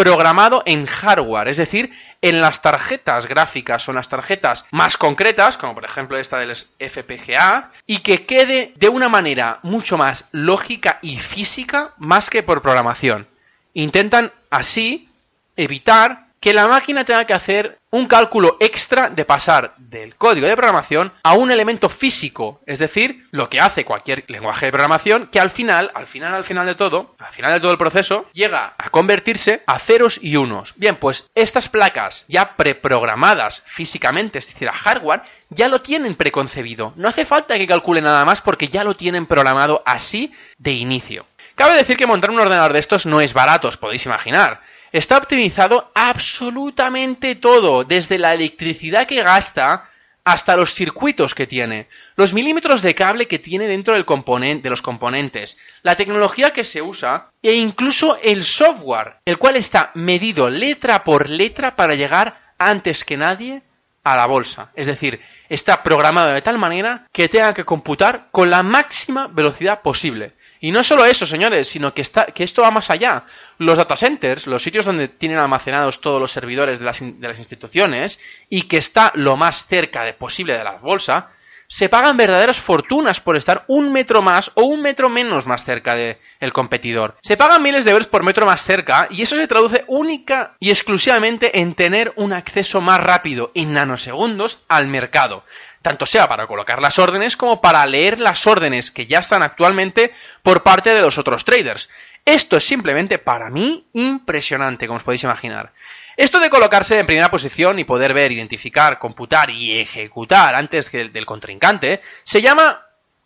programado 0.00 0.62
en 0.64 0.86
hardware, 0.86 1.48
es 1.48 1.58
decir, 1.58 1.92
en 2.22 2.40
las 2.40 2.62
tarjetas 2.62 3.26
gráficas 3.26 3.86
o 3.86 3.90
en 3.90 3.96
las 3.96 4.08
tarjetas 4.08 4.64
más 4.70 4.96
concretas, 4.96 5.58
como 5.58 5.74
por 5.74 5.84
ejemplo 5.84 6.16
esta 6.16 6.38
del 6.38 6.56
FPGA, 6.56 7.70
y 7.86 7.98
que 7.98 8.24
quede 8.24 8.72
de 8.76 8.88
una 8.88 9.10
manera 9.10 9.58
mucho 9.62 9.98
más 9.98 10.24
lógica 10.32 11.00
y 11.02 11.18
física 11.18 11.92
más 11.98 12.30
que 12.30 12.42
por 12.42 12.62
programación. 12.62 13.26
Intentan 13.74 14.32
así 14.48 15.10
evitar 15.54 16.29
que 16.40 16.54
la 16.54 16.66
máquina 16.66 17.04
tenga 17.04 17.26
que 17.26 17.34
hacer 17.34 17.78
un 17.90 18.06
cálculo 18.06 18.56
extra 18.60 19.10
de 19.10 19.24
pasar 19.26 19.74
del 19.76 20.16
código 20.16 20.46
de 20.46 20.56
programación 20.56 21.12
a 21.22 21.34
un 21.34 21.50
elemento 21.50 21.88
físico, 21.88 22.62
es 22.66 22.78
decir, 22.78 23.26
lo 23.30 23.50
que 23.50 23.60
hace 23.60 23.84
cualquier 23.84 24.24
lenguaje 24.28 24.66
de 24.66 24.72
programación 24.72 25.26
que 25.26 25.38
al 25.38 25.50
final, 25.50 25.90
al 25.94 26.06
final, 26.06 26.32
al 26.32 26.44
final 26.44 26.66
de 26.66 26.74
todo, 26.74 27.14
al 27.18 27.32
final 27.32 27.52
de 27.52 27.60
todo 27.60 27.72
el 27.72 27.78
proceso, 27.78 28.26
llega 28.32 28.74
a 28.78 28.90
convertirse 28.90 29.62
a 29.66 29.78
ceros 29.78 30.18
y 30.22 30.36
unos. 30.36 30.74
Bien, 30.76 30.96
pues 30.96 31.28
estas 31.34 31.68
placas 31.68 32.24
ya 32.26 32.56
preprogramadas 32.56 33.62
físicamente, 33.66 34.38
es 34.38 34.46
decir, 34.46 34.68
a 34.68 34.72
hardware, 34.72 35.22
ya 35.50 35.68
lo 35.68 35.82
tienen 35.82 36.14
preconcebido. 36.14 36.94
No 36.96 37.08
hace 37.08 37.26
falta 37.26 37.58
que 37.58 37.66
calcule 37.66 38.00
nada 38.00 38.24
más 38.24 38.40
porque 38.40 38.68
ya 38.68 38.82
lo 38.84 38.96
tienen 38.96 39.26
programado 39.26 39.82
así 39.84 40.32
de 40.56 40.72
inicio. 40.72 41.26
Cabe 41.54 41.76
decir 41.76 41.98
que 41.98 42.06
montar 42.06 42.30
un 42.30 42.40
ordenador 42.40 42.72
de 42.72 42.78
estos 42.78 43.04
no 43.04 43.20
es 43.20 43.34
barato, 43.34 43.68
os 43.68 43.76
podéis 43.76 44.06
imaginar. 44.06 44.62
Está 44.92 45.18
optimizado 45.18 45.90
absolutamente 45.94 47.36
todo, 47.36 47.84
desde 47.84 48.18
la 48.18 48.34
electricidad 48.34 49.06
que 49.06 49.22
gasta 49.22 49.88
hasta 50.24 50.56
los 50.56 50.74
circuitos 50.74 51.34
que 51.34 51.46
tiene, 51.46 51.88
los 52.16 52.32
milímetros 52.32 52.82
de 52.82 52.94
cable 52.94 53.26
que 53.26 53.38
tiene 53.38 53.68
dentro 53.68 53.94
de 53.94 54.68
los 54.68 54.82
componentes, 54.82 55.56
la 55.82 55.96
tecnología 55.96 56.52
que 56.52 56.64
se 56.64 56.82
usa 56.82 57.30
e 57.42 57.54
incluso 57.54 58.18
el 58.22 58.44
software, 58.44 59.16
el 59.24 59.38
cual 59.38 59.56
está 59.56 59.92
medido 59.94 60.50
letra 60.50 61.04
por 61.04 61.30
letra 61.30 61.76
para 61.76 61.94
llegar 61.94 62.38
antes 62.58 63.04
que 63.04 63.16
nadie 63.16 63.62
a 64.04 64.16
la 64.16 64.26
bolsa. 64.26 64.70
Es 64.74 64.86
decir, 64.86 65.20
está 65.48 65.82
programado 65.82 66.32
de 66.32 66.42
tal 66.42 66.58
manera 66.58 67.06
que 67.12 67.28
tenga 67.28 67.54
que 67.54 67.64
computar 67.64 68.28
con 68.30 68.50
la 68.50 68.62
máxima 68.62 69.28
velocidad 69.28 69.82
posible. 69.82 70.34
Y 70.60 70.72
no 70.72 70.84
solo 70.84 71.04
eso, 71.06 71.26
señores, 71.26 71.68
sino 71.68 71.94
que, 71.94 72.02
está, 72.02 72.26
que 72.26 72.44
esto 72.44 72.62
va 72.62 72.70
más 72.70 72.90
allá. 72.90 73.24
Los 73.58 73.78
data 73.78 73.96
centers, 73.96 74.46
los 74.46 74.62
sitios 74.62 74.84
donde 74.84 75.08
tienen 75.08 75.38
almacenados 75.38 76.00
todos 76.00 76.20
los 76.20 76.30
servidores 76.30 76.78
de 76.78 76.84
las, 76.84 77.00
de 77.00 77.28
las 77.28 77.38
instituciones 77.38 78.20
y 78.48 78.62
que 78.62 78.76
está 78.76 79.10
lo 79.14 79.36
más 79.36 79.66
cerca 79.66 80.04
de 80.04 80.12
posible 80.12 80.56
de 80.56 80.64
la 80.64 80.72
bolsa, 80.72 81.30
se 81.72 81.88
pagan 81.88 82.16
verdaderas 82.16 82.58
fortunas 82.58 83.20
por 83.20 83.36
estar 83.36 83.64
un 83.68 83.92
metro 83.92 84.22
más 84.22 84.50
o 84.54 84.64
un 84.64 84.82
metro 84.82 85.08
menos 85.08 85.46
más 85.46 85.64
cerca 85.64 85.94
del 85.94 86.52
competidor. 86.52 87.16
Se 87.22 87.36
pagan 87.36 87.62
miles 87.62 87.84
de 87.84 87.92
euros 87.92 88.08
por 88.08 88.24
metro 88.24 88.44
más 88.44 88.64
cerca 88.64 89.06
y 89.08 89.22
eso 89.22 89.36
se 89.36 89.46
traduce 89.46 89.84
única 89.86 90.56
y 90.58 90.70
exclusivamente 90.70 91.60
en 91.60 91.74
tener 91.76 92.12
un 92.16 92.32
acceso 92.32 92.80
más 92.80 92.98
rápido, 92.98 93.52
en 93.54 93.72
nanosegundos, 93.72 94.58
al 94.68 94.88
mercado 94.88 95.44
tanto 95.82 96.06
sea 96.06 96.28
para 96.28 96.46
colocar 96.46 96.80
las 96.80 96.98
órdenes 96.98 97.36
como 97.36 97.60
para 97.60 97.86
leer 97.86 98.20
las 98.20 98.46
órdenes 98.46 98.90
que 98.90 99.06
ya 99.06 99.18
están 99.18 99.42
actualmente 99.42 100.12
por 100.42 100.62
parte 100.62 100.92
de 100.92 101.00
los 101.00 101.18
otros 101.18 101.44
traders. 101.44 101.88
Esto 102.24 102.56
es 102.56 102.64
simplemente 102.64 103.18
para 103.18 103.50
mí 103.50 103.86
impresionante, 103.94 104.86
como 104.86 104.98
os 104.98 105.02
podéis 105.02 105.24
imaginar. 105.24 105.72
Esto 106.16 106.38
de 106.38 106.50
colocarse 106.50 106.98
en 106.98 107.06
primera 107.06 107.30
posición 107.30 107.78
y 107.78 107.84
poder 107.84 108.12
ver, 108.12 108.30
identificar, 108.30 108.98
computar 108.98 109.48
y 109.48 109.78
ejecutar 109.78 110.54
antes 110.54 110.90
que 110.90 111.00
el 111.00 111.12
del 111.12 111.24
contrincante 111.24 112.02
se 112.24 112.42
llama 112.42 112.82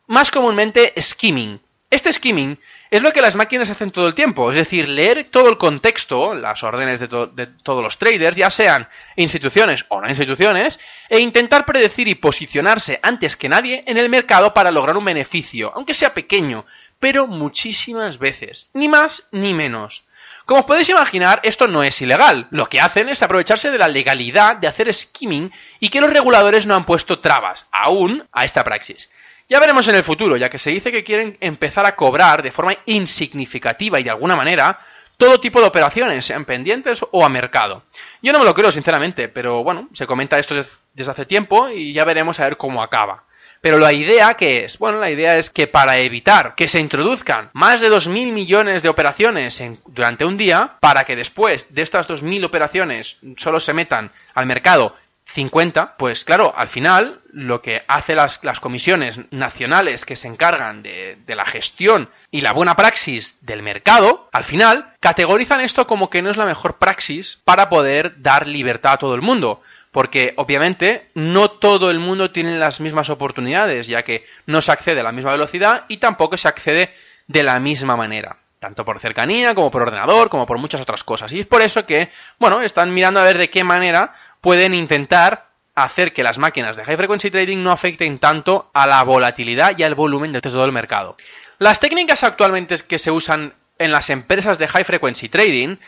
más 0.07 0.31
comúnmente 0.31 0.93
skimming. 1.01 1.61
Este 1.95 2.13
skimming 2.13 2.59
es 2.91 3.03
lo 3.03 3.13
que 3.13 3.21
las 3.21 3.37
máquinas 3.37 3.71
hacen 3.71 3.93
todo 3.93 4.09
el 4.09 4.17
tiempo, 4.17 4.51
es 4.51 4.57
decir, 4.57 4.89
leer 4.89 5.29
todo 5.31 5.49
el 5.49 5.57
contexto, 5.57 6.35
las 6.35 6.65
órdenes 6.65 6.99
de, 6.99 7.07
todos 7.07 7.85
los 7.85 7.99
traders, 7.99 8.37
ya 8.37 8.51
sean 8.51 8.89
instituciones 9.15 9.85
o 9.91 10.01
no 10.01 10.09
instituciones, 10.09 10.81
e 11.09 11.21
intentar 11.21 11.65
predecir 11.65 12.09
y 12.09 12.17
posicionarse 12.17 12.99
antes 13.01 13.37
que 13.37 13.49
nadie 13.49 13.85
en 13.87 13.97
el 13.97 14.09
mercado 14.09 14.53
para 14.53 14.73
lograr 14.73 14.97
un 14.97 15.05
beneficio, 15.05 15.71
aunque 15.73 15.95
sea 15.95 16.15
pequeño, 16.15 16.67
pero 16.99 17.29
muchísimas 17.29 18.19
veces, 18.19 18.71
ni 18.73 18.89
más 18.89 19.29
ni 19.31 19.55
menos. 19.55 20.03
Como 20.47 20.61
os 20.63 20.67
podéis 20.67 20.89
imaginar, 20.89 21.39
esto 21.45 21.69
no 21.69 21.85
es 21.85 22.03
ilegal. 22.03 22.49
Lo 22.51 22.69
que 22.69 22.81
hacen 22.81 23.09
es 23.09 23.23
aprovecharse 23.23 23.71
de 23.71 23.79
la 23.79 23.87
legalidad 23.87 24.57
de 24.57 24.67
hacer 24.67 24.93
skimming 24.93 25.53
y 25.79 25.91
que 25.91 26.01
los 26.01 26.13
reguladores 26.13 26.67
no 26.67 26.75
han 26.75 26.87
puesto 26.87 27.21
trabas, 27.21 27.69
aún, 27.71 28.27
a 28.33 28.45
esta 28.45 28.65
praxis. 28.65 29.09
Ya 29.49 29.61
veremos 29.61 29.87
en 29.89 29.95
el 29.95 30.03
futuro, 30.03 30.37
ya 30.37 30.49
que 30.49 30.59
se 30.59 30.71
dice 30.71 30.91
que 30.91 31.05
quieren 31.05 31.37
empezar 31.41 31.85
a 31.85 31.95
cobrar 31.95 32.43
de 32.43 32.51
forma 32.51 32.75
insignificativa 32.87 34.01
y 34.01 34.03
de 34.03 34.11
alguna 34.11 34.37
manera 34.37 34.79
todo 35.17 35.39
tipo 35.39 35.61
de 35.61 35.67
operaciones, 35.67 36.27
sean 36.27 36.45
pendientes 36.45 37.05
o 37.11 37.25
a 37.25 37.29
mercado. 37.29 37.83
Yo 38.23 38.33
no 38.33 38.39
me 38.39 38.45
lo 38.45 38.55
creo, 38.55 38.73
sinceramente, 38.73 39.29
pero 39.29 39.63
bueno, 39.63 39.89
se 39.93 40.07
comenta 40.07 40.39
esto 40.39 40.55
desde 40.55 41.11
hace 41.11 41.27
tiempo 41.27 41.69
y 41.69 41.93
ya 41.93 42.05
veremos 42.05 42.41
a 42.41 42.45
ver 42.45 42.57
cómo 42.57 42.83
acaba. 42.83 43.25
Pero 43.61 43.79
la 43.79 43.93
idea 43.93 44.35
que 44.35 44.65
es, 44.65 44.77
bueno, 44.79 44.99
la 45.01 45.11
idea 45.11 45.39
es 45.39 45.49
que 45.49 45.67
para 45.67 45.97
evitar 45.99 46.55
que 46.55 46.69
se 46.69 46.81
introduzcan 46.81 47.49
más 47.55 47.81
de 47.81 47.91
2.000 47.91 48.33
millones 48.33 48.83
de 48.83 48.91
operaciones 48.91 49.63
durante 49.87 50.27
un 50.27 50.37
día, 50.37 50.77
para 50.81 51.05
que 51.05 51.17
después 51.17 51.73
de 51.73 51.81
estas 51.81 52.07
2.000 52.07 52.45
operaciones 52.45 53.17
solo 53.39 53.61
se 53.61 53.73
metan 53.73 54.13
al 54.35 54.45
mercado 54.47 54.95
50, 55.27 55.97
pues 55.97 56.25
claro, 56.25 56.53
al 56.55 56.69
final 56.69 57.21
lo 57.33 57.63
que 57.63 57.83
hace 57.89 58.15
las, 58.15 58.39
comisiones 58.61 59.21
nacionales 59.31 60.05
que 60.05 60.17
se 60.17 60.29
encargan 60.29 60.83
de, 60.83 61.17
de, 61.27 61.35
la 61.35 61.45
gestión 61.45 62.11
y 62.31 62.43
la 62.43 62.53
buena 62.53 62.77
praxis 62.77 63.37
del 63.41 63.63
mercado, 63.63 64.29
al 64.33 64.45
final 64.45 64.93
categorizan 65.01 65.61
esto 65.61 65.87
como 65.87 66.11
que 66.11 66.23
no 66.23 66.31
es 66.31 66.37
la 66.37 66.45
mejor 66.45 66.77
praxis 66.77 67.41
para 67.45 67.69
poder 67.69 68.21
dar 68.23 68.47
libertad 68.47 68.93
a 68.93 68.99
todo 68.99 69.15
el 69.15 69.23
mundo 69.23 69.63
porque 69.95 70.35
obviamente 70.39 71.09
no 71.15 71.53
todo 71.53 71.89
el 71.89 72.01
mundo 72.01 72.33
tiene 72.33 72.59
las 72.59 72.81
mismas 72.81 73.11
oportunidades, 73.11 73.87
ya 73.87 74.03
que 74.03 74.25
no 74.45 74.61
se 74.61 74.73
accede 74.73 74.99
a 74.99 75.05
la 75.05 75.13
misma 75.13 75.31
velocidad 75.31 75.85
y 75.87 75.99
tampoco 75.99 76.37
se 76.37 76.49
accede 76.49 76.93
de 77.29 77.45
la 77.45 77.61
misma 77.61 77.97
manera, 77.97 78.39
tanto 78.59 78.85
por 78.85 78.99
cercanía 78.99 79.55
como 79.55 79.71
por 79.71 79.83
ordenador, 79.83 80.31
como 80.31 80.47
por 80.47 80.59
muchas 80.59 80.81
otras 80.81 81.05
cosas. 81.05 81.33
Y 81.33 81.39
es 81.39 81.47
por 81.47 81.63
eso 81.63 81.87
que, 81.87 82.11
bueno, 82.41 82.61
están 82.63 82.93
mirando 82.93 83.21
a 83.21 83.23
ver 83.23 83.39
de 83.39 83.51
qué 83.51 83.63
manera 83.63 84.15
pueden 84.45 84.75
intentar 84.75 85.49
hacer 85.75 86.13
que 86.13 86.23
las 86.23 86.37
máquinas 86.37 86.77
de 86.77 86.85
high 86.85 86.99
frequency 86.99 87.31
trading 87.31 87.63
no 87.63 87.73
afecten 87.73 88.19
tanto 88.19 88.71
a 88.75 88.87
la 88.87 89.03
volatilidad 89.03 89.79
y 89.79 89.85
al 89.85 89.95
volumen 89.95 90.33
de 90.33 90.43
todo 90.43 90.67
el 90.67 90.71
mercado. 90.71 91.17
Las 91.59 91.81
técnicas 91.81 92.23
actualmente 92.25 92.77
que 92.87 92.99
se 92.99 93.11
usan 93.11 93.55
en 93.79 93.91
las 93.91 94.11
empresas 94.11 94.59
de 94.59 94.69
high 94.69 94.85
frequency 94.85 95.31
trading 95.31 95.79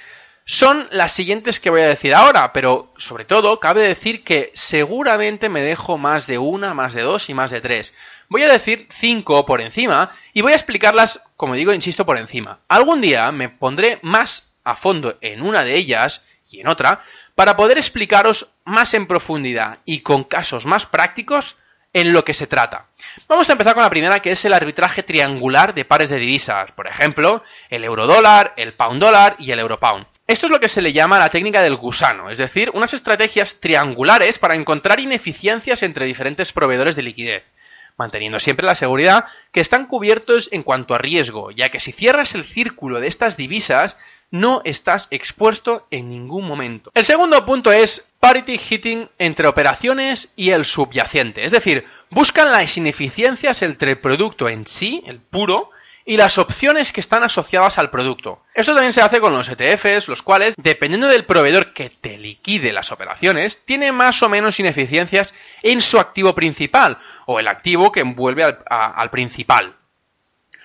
son 0.46 0.88
las 0.90 1.12
siguientes 1.12 1.60
que 1.60 1.68
voy 1.68 1.82
a 1.82 1.88
decir 1.88 2.14
ahora, 2.14 2.54
pero 2.54 2.94
sobre 2.96 3.26
todo 3.26 3.60
cabe 3.60 3.82
decir 3.82 4.24
que 4.24 4.52
seguramente 4.54 5.50
me 5.50 5.60
dejo 5.60 5.98
más 5.98 6.26
de 6.26 6.38
una, 6.38 6.72
más 6.72 6.94
de 6.94 7.02
dos 7.02 7.28
y 7.28 7.34
más 7.34 7.50
de 7.50 7.60
tres. 7.60 7.92
Voy 8.30 8.42
a 8.42 8.50
decir 8.50 8.86
cinco 8.88 9.44
por 9.44 9.60
encima 9.60 10.08
y 10.32 10.40
voy 10.40 10.52
a 10.52 10.56
explicarlas, 10.56 11.20
como 11.36 11.56
digo, 11.56 11.74
insisto, 11.74 12.06
por 12.06 12.16
encima. 12.16 12.60
Algún 12.68 13.02
día 13.02 13.30
me 13.32 13.50
pondré 13.50 13.98
más 14.00 14.50
a 14.64 14.76
fondo 14.76 15.18
en 15.20 15.42
una 15.42 15.62
de 15.62 15.74
ellas 15.74 16.22
y 16.50 16.60
en 16.60 16.68
otra 16.68 17.02
para 17.36 17.54
poder 17.54 17.78
explicaros 17.78 18.48
más 18.64 18.94
en 18.94 19.06
profundidad 19.06 19.78
y 19.84 20.00
con 20.00 20.24
casos 20.24 20.66
más 20.66 20.86
prácticos 20.86 21.56
en 21.92 22.12
lo 22.12 22.24
que 22.24 22.34
se 22.34 22.46
trata. 22.46 22.88
Vamos 23.28 23.48
a 23.48 23.52
empezar 23.52 23.74
con 23.74 23.82
la 23.82 23.90
primera, 23.90 24.20
que 24.20 24.32
es 24.32 24.44
el 24.44 24.52
arbitraje 24.52 25.02
triangular 25.02 25.72
de 25.72 25.84
pares 25.84 26.10
de 26.10 26.18
divisas. 26.18 26.72
Por 26.72 26.88
ejemplo, 26.88 27.42
el 27.70 27.84
euro 27.84 28.06
dólar, 28.06 28.52
el 28.56 28.74
pound 28.74 29.00
dólar 29.00 29.36
y 29.38 29.52
el 29.52 29.60
euro 29.60 29.78
pound. 29.78 30.06
Esto 30.26 30.46
es 30.46 30.52
lo 30.52 30.60
que 30.60 30.68
se 30.68 30.82
le 30.82 30.92
llama 30.92 31.18
la 31.18 31.30
técnica 31.30 31.62
del 31.62 31.76
gusano, 31.76 32.30
es 32.30 32.38
decir, 32.38 32.70
unas 32.74 32.92
estrategias 32.92 33.60
triangulares 33.60 34.38
para 34.38 34.56
encontrar 34.56 34.98
ineficiencias 34.98 35.82
entre 35.82 36.04
diferentes 36.04 36.52
proveedores 36.52 36.96
de 36.96 37.02
liquidez, 37.02 37.48
manteniendo 37.96 38.38
siempre 38.38 38.66
la 38.66 38.74
seguridad 38.74 39.24
que 39.52 39.60
están 39.60 39.86
cubiertos 39.86 40.48
en 40.52 40.62
cuanto 40.62 40.94
a 40.94 40.98
riesgo, 40.98 41.50
ya 41.50 41.70
que 41.70 41.80
si 41.80 41.92
cierras 41.92 42.34
el 42.34 42.44
círculo 42.44 43.00
de 43.00 43.08
estas 43.08 43.36
divisas, 43.36 43.96
no 44.30 44.60
estás 44.64 45.08
expuesto 45.10 45.86
en 45.90 46.08
ningún 46.08 46.46
momento. 46.46 46.90
El 46.94 47.04
segundo 47.04 47.44
punto 47.46 47.72
es 47.72 48.06
parity 48.20 48.58
hitting 48.58 49.08
entre 49.18 49.46
operaciones 49.46 50.32
y 50.36 50.50
el 50.50 50.64
subyacente, 50.64 51.44
es 51.44 51.52
decir, 51.52 51.84
buscan 52.10 52.50
las 52.50 52.76
ineficiencias 52.76 53.62
entre 53.62 53.92
el 53.92 53.98
producto 53.98 54.48
en 54.48 54.66
sí, 54.66 55.02
el 55.06 55.20
puro, 55.20 55.70
y 56.08 56.16
las 56.16 56.38
opciones 56.38 56.92
que 56.92 57.00
están 57.00 57.24
asociadas 57.24 57.78
al 57.78 57.90
producto. 57.90 58.40
Esto 58.54 58.72
también 58.72 58.92
se 58.92 59.02
hace 59.02 59.20
con 59.20 59.32
los 59.32 59.48
ETFs, 59.48 60.06
los 60.06 60.22
cuales, 60.22 60.54
dependiendo 60.56 61.08
del 61.08 61.26
proveedor 61.26 61.72
que 61.72 61.90
te 61.90 62.16
liquide 62.16 62.72
las 62.72 62.92
operaciones, 62.92 63.60
tiene 63.64 63.90
más 63.90 64.22
o 64.22 64.28
menos 64.28 64.60
ineficiencias 64.60 65.34
en 65.62 65.80
su 65.80 65.98
activo 65.98 66.34
principal, 66.34 66.98
o 67.26 67.40
el 67.40 67.48
activo 67.48 67.90
que 67.90 68.00
envuelve 68.00 68.44
al, 68.44 68.58
al 68.70 69.10
principal, 69.10 69.74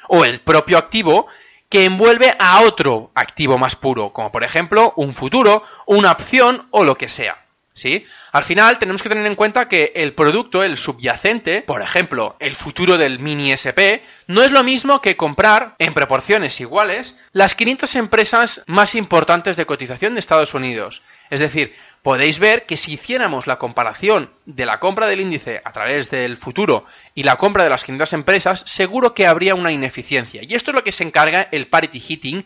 o 0.08 0.24
el 0.24 0.42
propio 0.42 0.78
activo 0.78 1.28
que 1.70 1.86
envuelve 1.86 2.36
a 2.38 2.62
otro 2.62 3.12
activo 3.16 3.58
más 3.58 3.76
puro, 3.76 4.14
como 4.14 4.32
por 4.32 4.44
ejemplo 4.44 4.94
un 4.96 5.16
futuro, 5.16 5.64
una 5.88 6.12
opción 6.12 6.68
o 6.70 6.84
lo 6.84 6.96
que 6.96 7.10
sea. 7.10 7.41
¿Sí? 7.74 8.06
Al 8.34 8.44
final 8.44 8.80
tenemos 8.80 9.02
que 9.02 9.08
tener 9.08 9.26
en 9.26 9.36
cuenta 9.36 9.70
que 9.70 9.94
el 9.96 10.14
producto, 10.14 10.62
el 10.62 10.76
subyacente, 10.76 11.62
por 11.62 11.82
ejemplo, 11.82 12.36
el 12.40 12.56
futuro 12.56 12.98
del 12.98 13.20
mini 13.20 13.54
SP, 13.56 14.04
no 14.28 14.44
es 14.44 14.52
lo 14.52 14.64
mismo 14.64 15.02
que 15.02 15.16
comprar 15.16 15.76
en 15.80 15.94
proporciones 15.94 16.60
iguales 16.60 17.18
las 17.32 17.56
500 17.56 17.96
empresas 17.96 18.64
más 18.68 18.94
importantes 18.96 19.56
de 19.56 19.66
cotización 19.66 20.16
de 20.16 20.20
Estados 20.20 20.54
Unidos. 20.54 21.02
Es 21.30 21.40
decir, 21.40 21.74
podéis 22.02 22.40
ver 22.40 22.66
que 22.66 22.76
si 22.76 22.94
hiciéramos 22.94 23.48
la 23.48 23.58
comparación 23.58 24.32
de 24.46 24.66
la 24.66 24.82
compra 24.82 25.08
del 25.08 25.22
índice 25.22 25.62
a 25.64 25.72
través 25.72 26.12
del 26.12 26.36
futuro 26.36 26.86
y 27.16 27.24
la 27.24 27.38
compra 27.38 27.64
de 27.64 27.70
las 27.70 27.86
500 27.86 28.14
empresas, 28.14 28.64
seguro 28.66 29.14
que 29.14 29.28
habría 29.28 29.56
una 29.56 29.72
ineficiencia. 29.72 30.42
Y 30.44 30.56
esto 30.56 30.72
es 30.72 30.76
lo 30.76 30.84
que 30.84 30.92
se 30.92 31.06
encarga 31.06 31.48
el 31.52 31.68
parity 31.68 32.00
hitting 32.00 32.46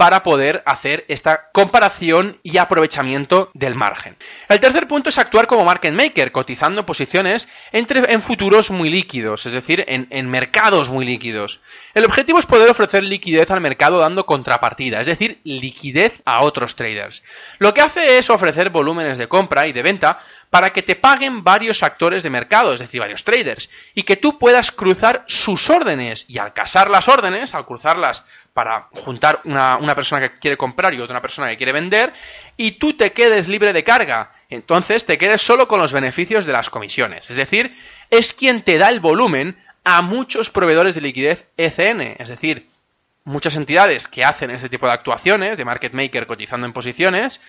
para 0.00 0.22
poder 0.22 0.62
hacer 0.64 1.04
esta 1.08 1.50
comparación 1.52 2.38
y 2.42 2.56
aprovechamiento 2.56 3.50
del 3.52 3.74
margen. 3.74 4.16
El 4.48 4.58
tercer 4.58 4.88
punto 4.88 5.10
es 5.10 5.18
actuar 5.18 5.46
como 5.46 5.62
market 5.62 5.92
maker, 5.92 6.32
cotizando 6.32 6.86
posiciones 6.86 7.48
en 7.70 8.22
futuros 8.22 8.70
muy 8.70 8.88
líquidos, 8.88 9.44
es 9.44 9.52
decir, 9.52 9.84
en, 9.88 10.06
en 10.08 10.30
mercados 10.30 10.88
muy 10.88 11.04
líquidos. 11.04 11.60
El 11.92 12.06
objetivo 12.06 12.38
es 12.38 12.46
poder 12.46 12.70
ofrecer 12.70 13.04
liquidez 13.04 13.50
al 13.50 13.60
mercado 13.60 13.98
dando 13.98 14.24
contrapartida, 14.24 15.02
es 15.02 15.06
decir, 15.06 15.38
liquidez 15.44 16.22
a 16.24 16.44
otros 16.44 16.76
traders. 16.76 17.22
Lo 17.58 17.74
que 17.74 17.82
hace 17.82 18.16
es 18.16 18.30
ofrecer 18.30 18.70
volúmenes 18.70 19.18
de 19.18 19.28
compra 19.28 19.66
y 19.66 19.72
de 19.72 19.82
venta 19.82 20.20
para 20.50 20.72
que 20.72 20.82
te 20.82 20.96
paguen 20.96 21.44
varios 21.44 21.84
actores 21.84 22.24
de 22.24 22.30
mercado, 22.30 22.74
es 22.74 22.80
decir, 22.80 23.00
varios 23.00 23.22
traders, 23.22 23.70
y 23.94 24.02
que 24.02 24.16
tú 24.16 24.38
puedas 24.38 24.72
cruzar 24.72 25.24
sus 25.28 25.70
órdenes. 25.70 26.26
Y 26.28 26.38
al 26.38 26.52
casar 26.52 26.90
las 26.90 27.08
órdenes, 27.08 27.54
al 27.54 27.64
cruzarlas 27.64 28.24
para 28.52 28.88
juntar 28.92 29.40
una, 29.44 29.76
una, 29.76 29.94
persona 29.94 30.20
que 30.20 30.38
quiere 30.40 30.56
comprar 30.56 30.92
y 30.92 31.00
otra 31.00 31.22
persona 31.22 31.48
que 31.48 31.56
quiere 31.56 31.72
vender, 31.72 32.12
y 32.56 32.72
tú 32.72 32.94
te 32.94 33.12
quedes 33.12 33.46
libre 33.46 33.72
de 33.72 33.84
carga. 33.84 34.32
Entonces 34.48 35.06
te 35.06 35.18
quedes 35.18 35.40
solo 35.40 35.68
con 35.68 35.80
los 35.80 35.92
beneficios 35.92 36.44
de 36.44 36.52
las 36.52 36.68
comisiones. 36.68 37.30
Es 37.30 37.36
decir, 37.36 37.72
es 38.10 38.32
quien 38.32 38.62
te 38.62 38.76
da 38.76 38.88
el 38.88 38.98
volumen 38.98 39.56
a 39.84 40.02
muchos 40.02 40.50
proveedores 40.50 40.96
de 40.96 41.00
liquidez 41.00 41.46
ECN. 41.56 42.16
Es 42.18 42.28
decir, 42.28 42.68
muchas 43.22 43.54
entidades 43.54 44.08
que 44.08 44.24
hacen 44.24 44.50
este 44.50 44.68
tipo 44.68 44.86
de 44.86 44.92
actuaciones, 44.94 45.58
de 45.58 45.64
market 45.64 45.92
maker 45.92 46.26
cotizando 46.26 46.66
en 46.66 46.72
posiciones, 46.72 47.40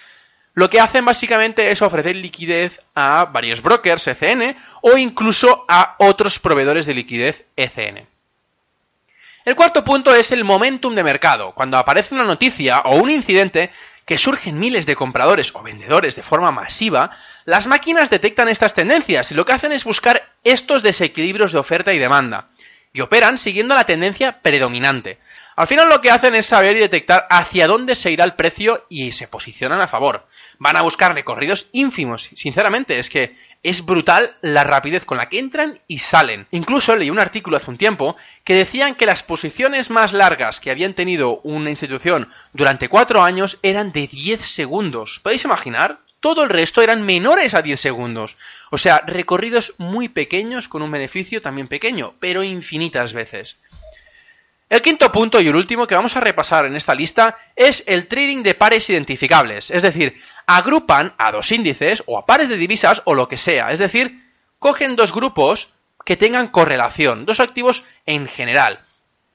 lo 0.53 0.69
que 0.69 0.79
hacen 0.79 1.05
básicamente 1.05 1.71
es 1.71 1.81
ofrecer 1.81 2.15
liquidez 2.15 2.81
a 2.93 3.25
varios 3.31 3.61
brokers 3.61 4.07
ECN 4.07 4.55
o 4.81 4.97
incluso 4.97 5.65
a 5.67 5.95
otros 5.99 6.39
proveedores 6.39 6.85
de 6.85 6.93
liquidez 6.93 7.45
ECN. 7.55 8.07
El 9.43 9.55
cuarto 9.55 9.83
punto 9.83 10.13
es 10.13 10.31
el 10.31 10.43
momentum 10.43 10.93
de 10.93 11.03
mercado. 11.03 11.53
Cuando 11.53 11.77
aparece 11.77 12.13
una 12.13 12.25
noticia 12.25 12.81
o 12.81 12.97
un 12.97 13.09
incidente 13.09 13.71
que 14.05 14.17
surgen 14.17 14.59
miles 14.59 14.85
de 14.85 14.95
compradores 14.95 15.55
o 15.55 15.63
vendedores 15.63 16.15
de 16.15 16.21
forma 16.21 16.51
masiva, 16.51 17.11
las 17.45 17.65
máquinas 17.65 18.09
detectan 18.09 18.49
estas 18.49 18.73
tendencias 18.73 19.31
y 19.31 19.35
lo 19.35 19.45
que 19.45 19.53
hacen 19.53 19.71
es 19.71 19.85
buscar 19.85 20.33
estos 20.43 20.83
desequilibrios 20.83 21.53
de 21.53 21.59
oferta 21.59 21.93
y 21.93 21.97
demanda, 21.97 22.49
y 22.93 23.01
operan 23.01 23.37
siguiendo 23.37 23.73
la 23.73 23.85
tendencia 23.85 24.41
predominante. 24.41 25.17
Al 25.61 25.67
final 25.67 25.89
lo 25.89 26.01
que 26.01 26.09
hacen 26.09 26.33
es 26.33 26.47
saber 26.47 26.75
y 26.75 26.79
detectar 26.79 27.27
hacia 27.29 27.67
dónde 27.67 27.93
se 27.93 28.09
irá 28.09 28.23
el 28.23 28.33
precio 28.33 28.83
y 28.89 29.11
se 29.11 29.27
posicionan 29.27 29.79
a 29.79 29.87
favor. 29.87 30.25
Van 30.57 30.75
a 30.75 30.81
buscar 30.81 31.13
recorridos 31.13 31.67
ínfimos. 31.71 32.31
Sinceramente, 32.35 32.97
es 32.97 33.11
que 33.11 33.37
es 33.61 33.85
brutal 33.85 34.35
la 34.41 34.63
rapidez 34.63 35.05
con 35.05 35.19
la 35.19 35.29
que 35.29 35.37
entran 35.37 35.79
y 35.85 35.99
salen. 35.99 36.47
Incluso 36.49 36.95
leí 36.95 37.11
un 37.11 37.19
artículo 37.19 37.57
hace 37.57 37.69
un 37.69 37.77
tiempo 37.77 38.15
que 38.43 38.55
decían 38.55 38.95
que 38.95 39.05
las 39.05 39.21
posiciones 39.21 39.91
más 39.91 40.13
largas 40.13 40.59
que 40.59 40.71
habían 40.71 40.95
tenido 40.95 41.41
una 41.43 41.69
institución 41.69 42.27
durante 42.53 42.89
cuatro 42.89 43.21
años 43.21 43.59
eran 43.61 43.91
de 43.91 44.07
10 44.07 44.41
segundos. 44.43 45.19
¿Podéis 45.21 45.45
imaginar? 45.45 45.99
Todo 46.21 46.41
el 46.41 46.49
resto 46.49 46.81
eran 46.81 47.03
menores 47.03 47.53
a 47.53 47.61
10 47.61 47.79
segundos. 47.79 48.35
O 48.71 48.79
sea, 48.79 49.03
recorridos 49.05 49.75
muy 49.77 50.09
pequeños 50.09 50.67
con 50.67 50.81
un 50.81 50.89
beneficio 50.89 51.39
también 51.43 51.67
pequeño, 51.67 52.15
pero 52.19 52.41
infinitas 52.41 53.13
veces. 53.13 53.57
El 54.71 54.81
quinto 54.81 55.11
punto 55.11 55.41
y 55.41 55.49
el 55.49 55.55
último 55.57 55.85
que 55.85 55.95
vamos 55.95 56.15
a 56.15 56.21
repasar 56.21 56.65
en 56.65 56.77
esta 56.77 56.95
lista 56.95 57.37
es 57.57 57.83
el 57.87 58.07
trading 58.07 58.41
de 58.41 58.55
pares 58.55 58.89
identificables, 58.89 59.69
es 59.69 59.81
decir, 59.81 60.21
agrupan 60.47 61.13
a 61.17 61.29
dos 61.29 61.51
índices 61.51 62.01
o 62.05 62.17
a 62.17 62.25
pares 62.25 62.47
de 62.47 62.55
divisas 62.55 63.01
o 63.03 63.13
lo 63.13 63.27
que 63.27 63.35
sea, 63.35 63.73
es 63.73 63.79
decir, 63.79 64.21
cogen 64.59 64.95
dos 64.95 65.11
grupos 65.11 65.73
que 66.05 66.15
tengan 66.15 66.47
correlación, 66.47 67.25
dos 67.25 67.41
activos 67.41 67.83
en 68.05 68.29
general, 68.29 68.79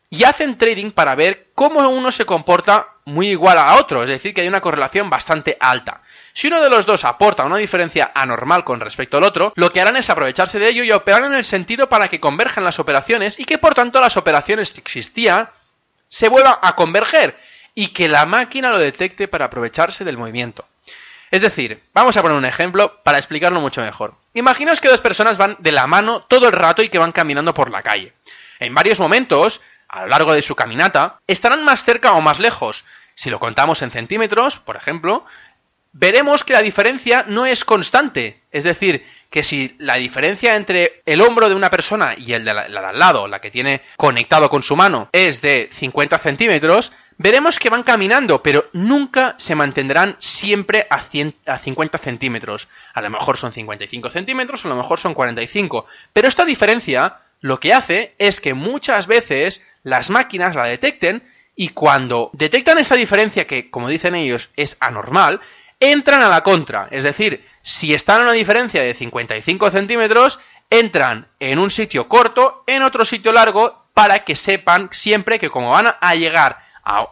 y 0.08 0.24
hacen 0.24 0.56
trading 0.56 0.90
para 0.90 1.14
ver 1.14 1.50
cómo 1.54 1.86
uno 1.86 2.10
se 2.12 2.24
comporta 2.24 2.94
muy 3.04 3.28
igual 3.28 3.58
a 3.58 3.74
otro, 3.74 4.02
es 4.02 4.08
decir, 4.08 4.32
que 4.32 4.40
hay 4.40 4.48
una 4.48 4.62
correlación 4.62 5.10
bastante 5.10 5.58
alta. 5.60 6.00
Si 6.36 6.48
uno 6.48 6.60
de 6.60 6.68
los 6.68 6.84
dos 6.84 7.04
aporta 7.04 7.46
una 7.46 7.56
diferencia 7.56 8.12
anormal 8.14 8.62
con 8.62 8.78
respecto 8.78 9.16
al 9.16 9.24
otro, 9.24 9.54
lo 9.56 9.72
que 9.72 9.80
harán 9.80 9.96
es 9.96 10.10
aprovecharse 10.10 10.58
de 10.58 10.68
ello 10.68 10.84
y 10.84 10.92
operar 10.92 11.24
en 11.24 11.32
el 11.32 11.44
sentido 11.44 11.88
para 11.88 12.08
que 12.08 12.20
converjan 12.20 12.62
las 12.62 12.78
operaciones 12.78 13.40
y 13.40 13.46
que 13.46 13.56
por 13.56 13.72
tanto 13.72 14.02
las 14.02 14.18
operaciones 14.18 14.70
que 14.70 14.80
existían 14.80 15.48
se 16.10 16.28
vuelvan 16.28 16.56
a 16.60 16.76
converger 16.76 17.38
y 17.74 17.88
que 17.88 18.06
la 18.06 18.26
máquina 18.26 18.68
lo 18.68 18.76
detecte 18.76 19.28
para 19.28 19.46
aprovecharse 19.46 20.04
del 20.04 20.18
movimiento. 20.18 20.66
Es 21.30 21.40
decir, 21.40 21.82
vamos 21.94 22.18
a 22.18 22.22
poner 22.22 22.36
un 22.36 22.44
ejemplo 22.44 23.00
para 23.02 23.16
explicarlo 23.16 23.62
mucho 23.62 23.80
mejor. 23.80 24.12
Imaginaos 24.34 24.82
que 24.82 24.88
dos 24.88 25.00
personas 25.00 25.38
van 25.38 25.56
de 25.60 25.72
la 25.72 25.86
mano 25.86 26.20
todo 26.20 26.48
el 26.48 26.52
rato 26.52 26.82
y 26.82 26.90
que 26.90 26.98
van 26.98 27.12
caminando 27.12 27.54
por 27.54 27.70
la 27.70 27.82
calle. 27.82 28.12
En 28.60 28.74
varios 28.74 29.00
momentos, 29.00 29.62
a 29.88 30.02
lo 30.02 30.08
largo 30.08 30.34
de 30.34 30.42
su 30.42 30.54
caminata, 30.54 31.18
estarán 31.26 31.64
más 31.64 31.82
cerca 31.82 32.12
o 32.12 32.20
más 32.20 32.40
lejos. 32.40 32.84
Si 33.14 33.30
lo 33.30 33.40
contamos 33.40 33.80
en 33.80 33.90
centímetros, 33.90 34.58
por 34.58 34.76
ejemplo, 34.76 35.24
veremos 35.98 36.44
que 36.44 36.52
la 36.52 36.62
diferencia 36.62 37.24
no 37.26 37.46
es 37.46 37.64
constante. 37.64 38.42
Es 38.50 38.64
decir, 38.64 39.04
que 39.30 39.42
si 39.42 39.74
la 39.78 39.96
diferencia 39.96 40.54
entre 40.54 41.02
el 41.06 41.20
hombro 41.22 41.48
de 41.48 41.54
una 41.54 41.70
persona 41.70 42.14
y 42.16 42.32
el 42.32 42.44
de, 42.44 42.54
la, 42.54 42.68
de 42.68 42.78
al 42.78 42.98
lado, 42.98 43.26
la 43.26 43.40
que 43.40 43.50
tiene 43.50 43.82
conectado 43.96 44.50
con 44.50 44.62
su 44.62 44.76
mano, 44.76 45.08
es 45.12 45.40
de 45.40 45.68
50 45.72 46.18
centímetros, 46.18 46.92
veremos 47.16 47.58
que 47.58 47.70
van 47.70 47.82
caminando, 47.82 48.42
pero 48.42 48.68
nunca 48.72 49.34
se 49.38 49.54
mantendrán 49.54 50.16
siempre 50.18 50.86
a, 50.90 51.00
100, 51.00 51.34
a 51.46 51.58
50 51.58 51.98
centímetros. 51.98 52.68
A 52.92 53.00
lo 53.00 53.10
mejor 53.10 53.38
son 53.38 53.52
55 53.52 54.10
centímetros, 54.10 54.64
a 54.64 54.68
lo 54.68 54.76
mejor 54.76 55.00
son 55.00 55.14
45. 55.14 55.86
Pero 56.12 56.28
esta 56.28 56.44
diferencia 56.44 57.20
lo 57.40 57.58
que 57.58 57.72
hace 57.72 58.14
es 58.18 58.40
que 58.40 58.54
muchas 58.54 59.06
veces 59.06 59.62
las 59.82 60.10
máquinas 60.10 60.54
la 60.54 60.66
detecten 60.66 61.22
y 61.54 61.70
cuando 61.70 62.30
detectan 62.34 62.76
esta 62.76 62.96
diferencia 62.96 63.46
que, 63.46 63.70
como 63.70 63.88
dicen 63.88 64.14
ellos, 64.14 64.50
es 64.56 64.76
anormal, 64.78 65.40
entran 65.80 66.22
a 66.22 66.28
la 66.28 66.42
contra. 66.42 66.88
Es 66.90 67.04
decir, 67.04 67.44
si 67.62 67.94
están 67.94 68.20
a 68.20 68.22
una 68.24 68.32
diferencia 68.32 68.82
de 68.82 68.94
55 68.94 69.70
centímetros, 69.70 70.38
entran 70.70 71.28
en 71.40 71.58
un 71.58 71.70
sitio 71.70 72.08
corto, 72.08 72.64
en 72.66 72.82
otro 72.82 73.04
sitio 73.04 73.32
largo, 73.32 73.86
para 73.94 74.20
que 74.20 74.36
sepan 74.36 74.88
siempre 74.92 75.38
que 75.38 75.50
como 75.50 75.70
van 75.70 75.94
a 76.00 76.14
llegar 76.14 76.58
a, 76.84 77.08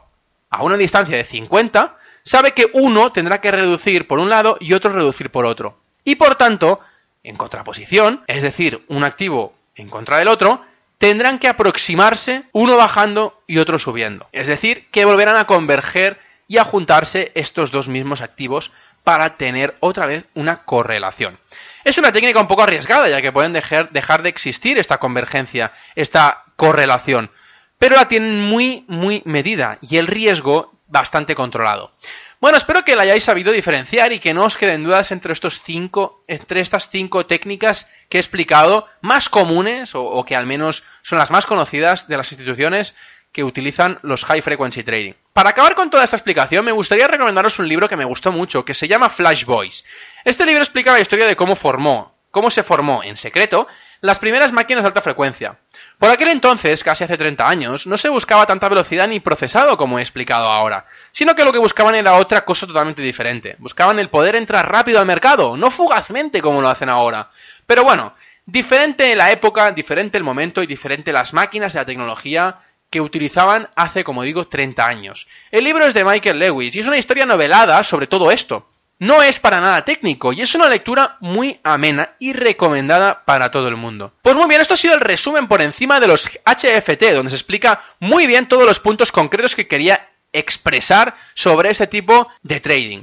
a 0.50 0.62
una 0.62 0.76
distancia 0.76 1.16
de 1.16 1.24
50, 1.24 1.96
sabe 2.22 2.52
que 2.52 2.66
uno 2.72 3.12
tendrá 3.12 3.40
que 3.40 3.50
reducir 3.50 4.06
por 4.06 4.18
un 4.18 4.30
lado 4.30 4.56
y 4.60 4.72
otro 4.72 4.92
reducir 4.92 5.30
por 5.30 5.44
otro. 5.44 5.78
Y 6.04 6.16
por 6.16 6.34
tanto, 6.34 6.80
en 7.22 7.36
contraposición, 7.36 8.22
es 8.26 8.42
decir, 8.42 8.84
un 8.88 9.04
activo 9.04 9.54
en 9.76 9.88
contra 9.88 10.18
del 10.18 10.28
otro, 10.28 10.62
tendrán 10.98 11.38
que 11.38 11.48
aproximarse 11.48 12.44
uno 12.52 12.76
bajando 12.76 13.42
y 13.46 13.58
otro 13.58 13.78
subiendo. 13.78 14.28
Es 14.32 14.46
decir, 14.46 14.88
que 14.90 15.04
volverán 15.04 15.36
a 15.36 15.46
converger 15.46 16.20
y 16.48 16.58
a 16.58 16.64
juntarse 16.64 17.32
estos 17.34 17.70
dos 17.70 17.88
mismos 17.88 18.20
activos 18.20 18.72
para 19.02 19.36
tener 19.36 19.76
otra 19.80 20.06
vez 20.06 20.24
una 20.34 20.64
correlación. 20.64 21.38
Es 21.84 21.98
una 21.98 22.12
técnica 22.12 22.40
un 22.40 22.48
poco 22.48 22.62
arriesgada, 22.62 23.08
ya 23.08 23.20
que 23.20 23.32
pueden 23.32 23.52
dejar, 23.52 23.90
dejar 23.90 24.22
de 24.22 24.30
existir 24.30 24.78
esta 24.78 24.98
convergencia, 24.98 25.72
esta 25.94 26.44
correlación, 26.56 27.30
pero 27.78 27.96
la 27.96 28.08
tienen 28.08 28.40
muy, 28.40 28.84
muy 28.88 29.22
medida 29.26 29.78
y 29.82 29.98
el 29.98 30.06
riesgo 30.06 30.72
bastante 30.86 31.34
controlado. 31.34 31.92
Bueno, 32.40 32.58
espero 32.58 32.84
que 32.84 32.94
la 32.94 33.02
hayáis 33.04 33.24
sabido 33.24 33.52
diferenciar 33.52 34.12
y 34.12 34.18
que 34.18 34.34
no 34.34 34.44
os 34.44 34.56
queden 34.56 34.84
dudas 34.84 35.12
entre 35.12 35.32
estos 35.32 35.62
cinco, 35.62 36.24
entre 36.28 36.60
estas 36.60 36.90
cinco 36.90 37.26
técnicas 37.26 37.88
que 38.10 38.18
he 38.18 38.20
explicado, 38.20 38.86
más 39.00 39.30
comunes, 39.30 39.94
o, 39.94 40.04
o 40.04 40.24
que 40.24 40.36
al 40.36 40.46
menos 40.46 40.84
son 41.02 41.18
las 41.18 41.30
más 41.30 41.46
conocidas 41.46 42.06
de 42.06 42.18
las 42.18 42.30
instituciones 42.32 42.94
que 43.34 43.42
utilizan 43.42 43.98
los 44.02 44.24
high 44.24 44.40
frequency 44.40 44.84
trading. 44.84 45.14
Para 45.32 45.50
acabar 45.50 45.74
con 45.74 45.90
toda 45.90 46.04
esta 46.04 46.16
explicación, 46.16 46.64
me 46.64 46.70
gustaría 46.70 47.08
recomendaros 47.08 47.58
un 47.58 47.68
libro 47.68 47.88
que 47.88 47.96
me 47.96 48.04
gustó 48.04 48.30
mucho, 48.30 48.64
que 48.64 48.74
se 48.74 48.86
llama 48.86 49.10
Flash 49.10 49.44
Boys. 49.44 49.84
Este 50.24 50.46
libro 50.46 50.62
explica 50.62 50.92
la 50.92 51.00
historia 51.00 51.26
de 51.26 51.34
cómo 51.34 51.56
formó, 51.56 52.14
cómo 52.30 52.48
se 52.48 52.62
formó 52.62 53.02
en 53.02 53.16
secreto 53.16 53.66
las 54.00 54.20
primeras 54.20 54.52
máquinas 54.52 54.84
de 54.84 54.88
alta 54.88 55.00
frecuencia. 55.00 55.58
Por 55.98 56.10
aquel 56.10 56.28
entonces, 56.28 56.84
casi 56.84 57.02
hace 57.02 57.18
30 57.18 57.44
años, 57.44 57.88
no 57.88 57.96
se 57.96 58.08
buscaba 58.08 58.46
tanta 58.46 58.68
velocidad 58.68 59.08
ni 59.08 59.18
procesado 59.18 59.76
como 59.76 59.98
he 59.98 60.02
explicado 60.02 60.46
ahora, 60.46 60.86
sino 61.10 61.34
que 61.34 61.44
lo 61.44 61.52
que 61.52 61.58
buscaban 61.58 61.96
era 61.96 62.14
otra 62.14 62.44
cosa 62.44 62.68
totalmente 62.68 63.02
diferente. 63.02 63.56
Buscaban 63.58 63.98
el 63.98 64.10
poder 64.10 64.36
entrar 64.36 64.70
rápido 64.70 65.00
al 65.00 65.06
mercado, 65.06 65.56
no 65.56 65.72
fugazmente 65.72 66.40
como 66.40 66.62
lo 66.62 66.68
hacen 66.68 66.88
ahora. 66.88 67.30
Pero 67.66 67.82
bueno, 67.82 68.14
diferente 68.46 69.16
la 69.16 69.32
época, 69.32 69.72
diferente 69.72 70.18
el 70.18 70.24
momento 70.24 70.62
y 70.62 70.68
diferente 70.68 71.12
las 71.12 71.32
máquinas 71.32 71.74
y 71.74 71.78
la 71.78 71.84
tecnología 71.84 72.58
que 72.94 73.00
utilizaban 73.00 73.68
hace, 73.74 74.04
como 74.04 74.22
digo, 74.22 74.46
30 74.46 74.86
años. 74.86 75.26
El 75.50 75.64
libro 75.64 75.84
es 75.84 75.94
de 75.94 76.04
Michael 76.04 76.38
Lewis 76.38 76.76
y 76.76 76.78
es 76.78 76.86
una 76.86 76.96
historia 76.96 77.26
novelada 77.26 77.82
sobre 77.82 78.06
todo 78.06 78.30
esto. 78.30 78.68
No 79.00 79.20
es 79.20 79.40
para 79.40 79.60
nada 79.60 79.84
técnico 79.84 80.32
y 80.32 80.42
es 80.42 80.54
una 80.54 80.68
lectura 80.68 81.16
muy 81.18 81.58
amena 81.64 82.10
y 82.20 82.34
recomendada 82.34 83.24
para 83.24 83.50
todo 83.50 83.66
el 83.66 83.74
mundo. 83.74 84.12
Pues 84.22 84.36
muy 84.36 84.46
bien, 84.46 84.60
esto 84.60 84.74
ha 84.74 84.76
sido 84.76 84.94
el 84.94 85.00
resumen 85.00 85.48
por 85.48 85.60
encima 85.60 85.98
de 85.98 86.06
los 86.06 86.28
HFT, 86.46 87.12
donde 87.12 87.30
se 87.30 87.36
explica 87.36 87.82
muy 87.98 88.28
bien 88.28 88.46
todos 88.46 88.64
los 88.64 88.78
puntos 88.78 89.10
concretos 89.10 89.56
que 89.56 89.66
quería 89.66 90.08
expresar 90.32 91.16
sobre 91.34 91.70
este 91.70 91.88
tipo 91.88 92.28
de 92.44 92.60
trading. 92.60 93.02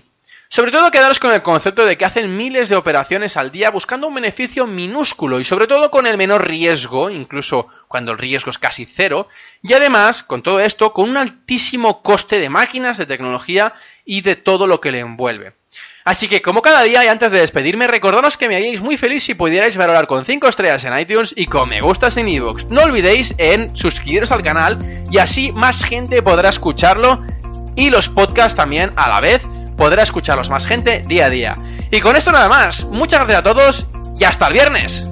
Sobre 0.54 0.72
todo 0.74 0.92
quedaros 0.92 1.18
con 1.18 1.32
el 1.32 1.42
concepto 1.42 1.86
de 1.86 1.98
que 1.98 2.04
hacen 2.04 2.36
miles 2.36 2.68
de 2.68 2.76
operaciones 2.76 3.38
al 3.38 3.52
día 3.52 3.72
buscando 3.72 4.10
un 4.10 4.16
beneficio 4.16 4.68
minúsculo 4.68 5.40
y 5.40 5.46
sobre 5.46 5.66
todo 5.66 5.90
con 5.90 6.06
el 6.06 6.18
menor 6.18 6.46
riesgo, 6.46 7.10
incluso 7.10 7.70
cuando 7.88 8.12
el 8.12 8.18
riesgo 8.18 8.52
es 8.52 8.58
casi 8.58 8.84
cero, 8.84 9.30
y 9.64 9.72
además, 9.72 10.24
con 10.24 10.44
todo 10.44 10.60
esto, 10.60 10.92
con 10.92 11.10
un 11.10 11.16
altísimo 11.16 12.02
coste 12.02 12.38
de 12.38 12.50
máquinas, 12.50 12.98
de 12.98 13.06
tecnología 13.06 13.74
y 14.04 14.24
de 14.24 14.36
todo 14.36 14.68
lo 14.68 14.82
que 14.82 14.92
le 14.92 15.00
envuelve. 15.00 15.54
Así 16.04 16.28
que 16.28 16.42
como 16.42 16.62
cada 16.62 16.84
día 16.84 17.06
y 17.06 17.08
antes 17.08 17.32
de 17.32 17.40
despedirme, 17.40 17.88
recordaros 17.88 18.36
que 18.36 18.50
me 18.50 18.58
haríais 18.58 18.82
muy 18.82 18.98
feliz 18.98 19.24
si 19.24 19.36
pudierais 19.36 19.78
valorar 19.78 20.06
con 20.06 20.26
5 20.26 20.50
estrellas 20.50 20.84
en 20.84 21.00
iTunes 21.00 21.34
y 21.34 21.46
con 21.46 21.70
me 21.70 21.80
gustas 21.80 22.18
en 22.18 22.28
iVoox. 22.28 22.66
No 22.66 22.82
olvidéis 22.82 23.36
en 23.38 23.74
suscribiros 23.78 24.34
al 24.34 24.44
canal 24.44 24.80
y 25.10 25.18
así 25.18 25.54
más 25.54 25.86
gente 25.86 26.22
podrá 26.22 26.50
escucharlo 26.50 27.26
y 27.78 27.90
los 27.90 28.10
podcasts 28.10 28.58
también 28.58 28.92
a 28.98 29.08
la 29.08 29.22
vez 29.22 29.48
podrá 29.78 30.04
escucharlos 30.04 30.50
más 30.50 30.66
gente 30.66 31.02
día 31.06 31.26
a 31.26 31.30
día. 31.30 31.58
Y 31.92 32.00
con 32.00 32.16
esto 32.16 32.32
nada 32.32 32.50
más, 32.50 32.86
muchas 32.86 33.20
gracias 33.20 33.40
a 33.40 33.44
todos 33.44 33.88
y 34.20 34.24
hasta 34.24 34.48
el 34.48 34.54
viernes. 34.54 35.08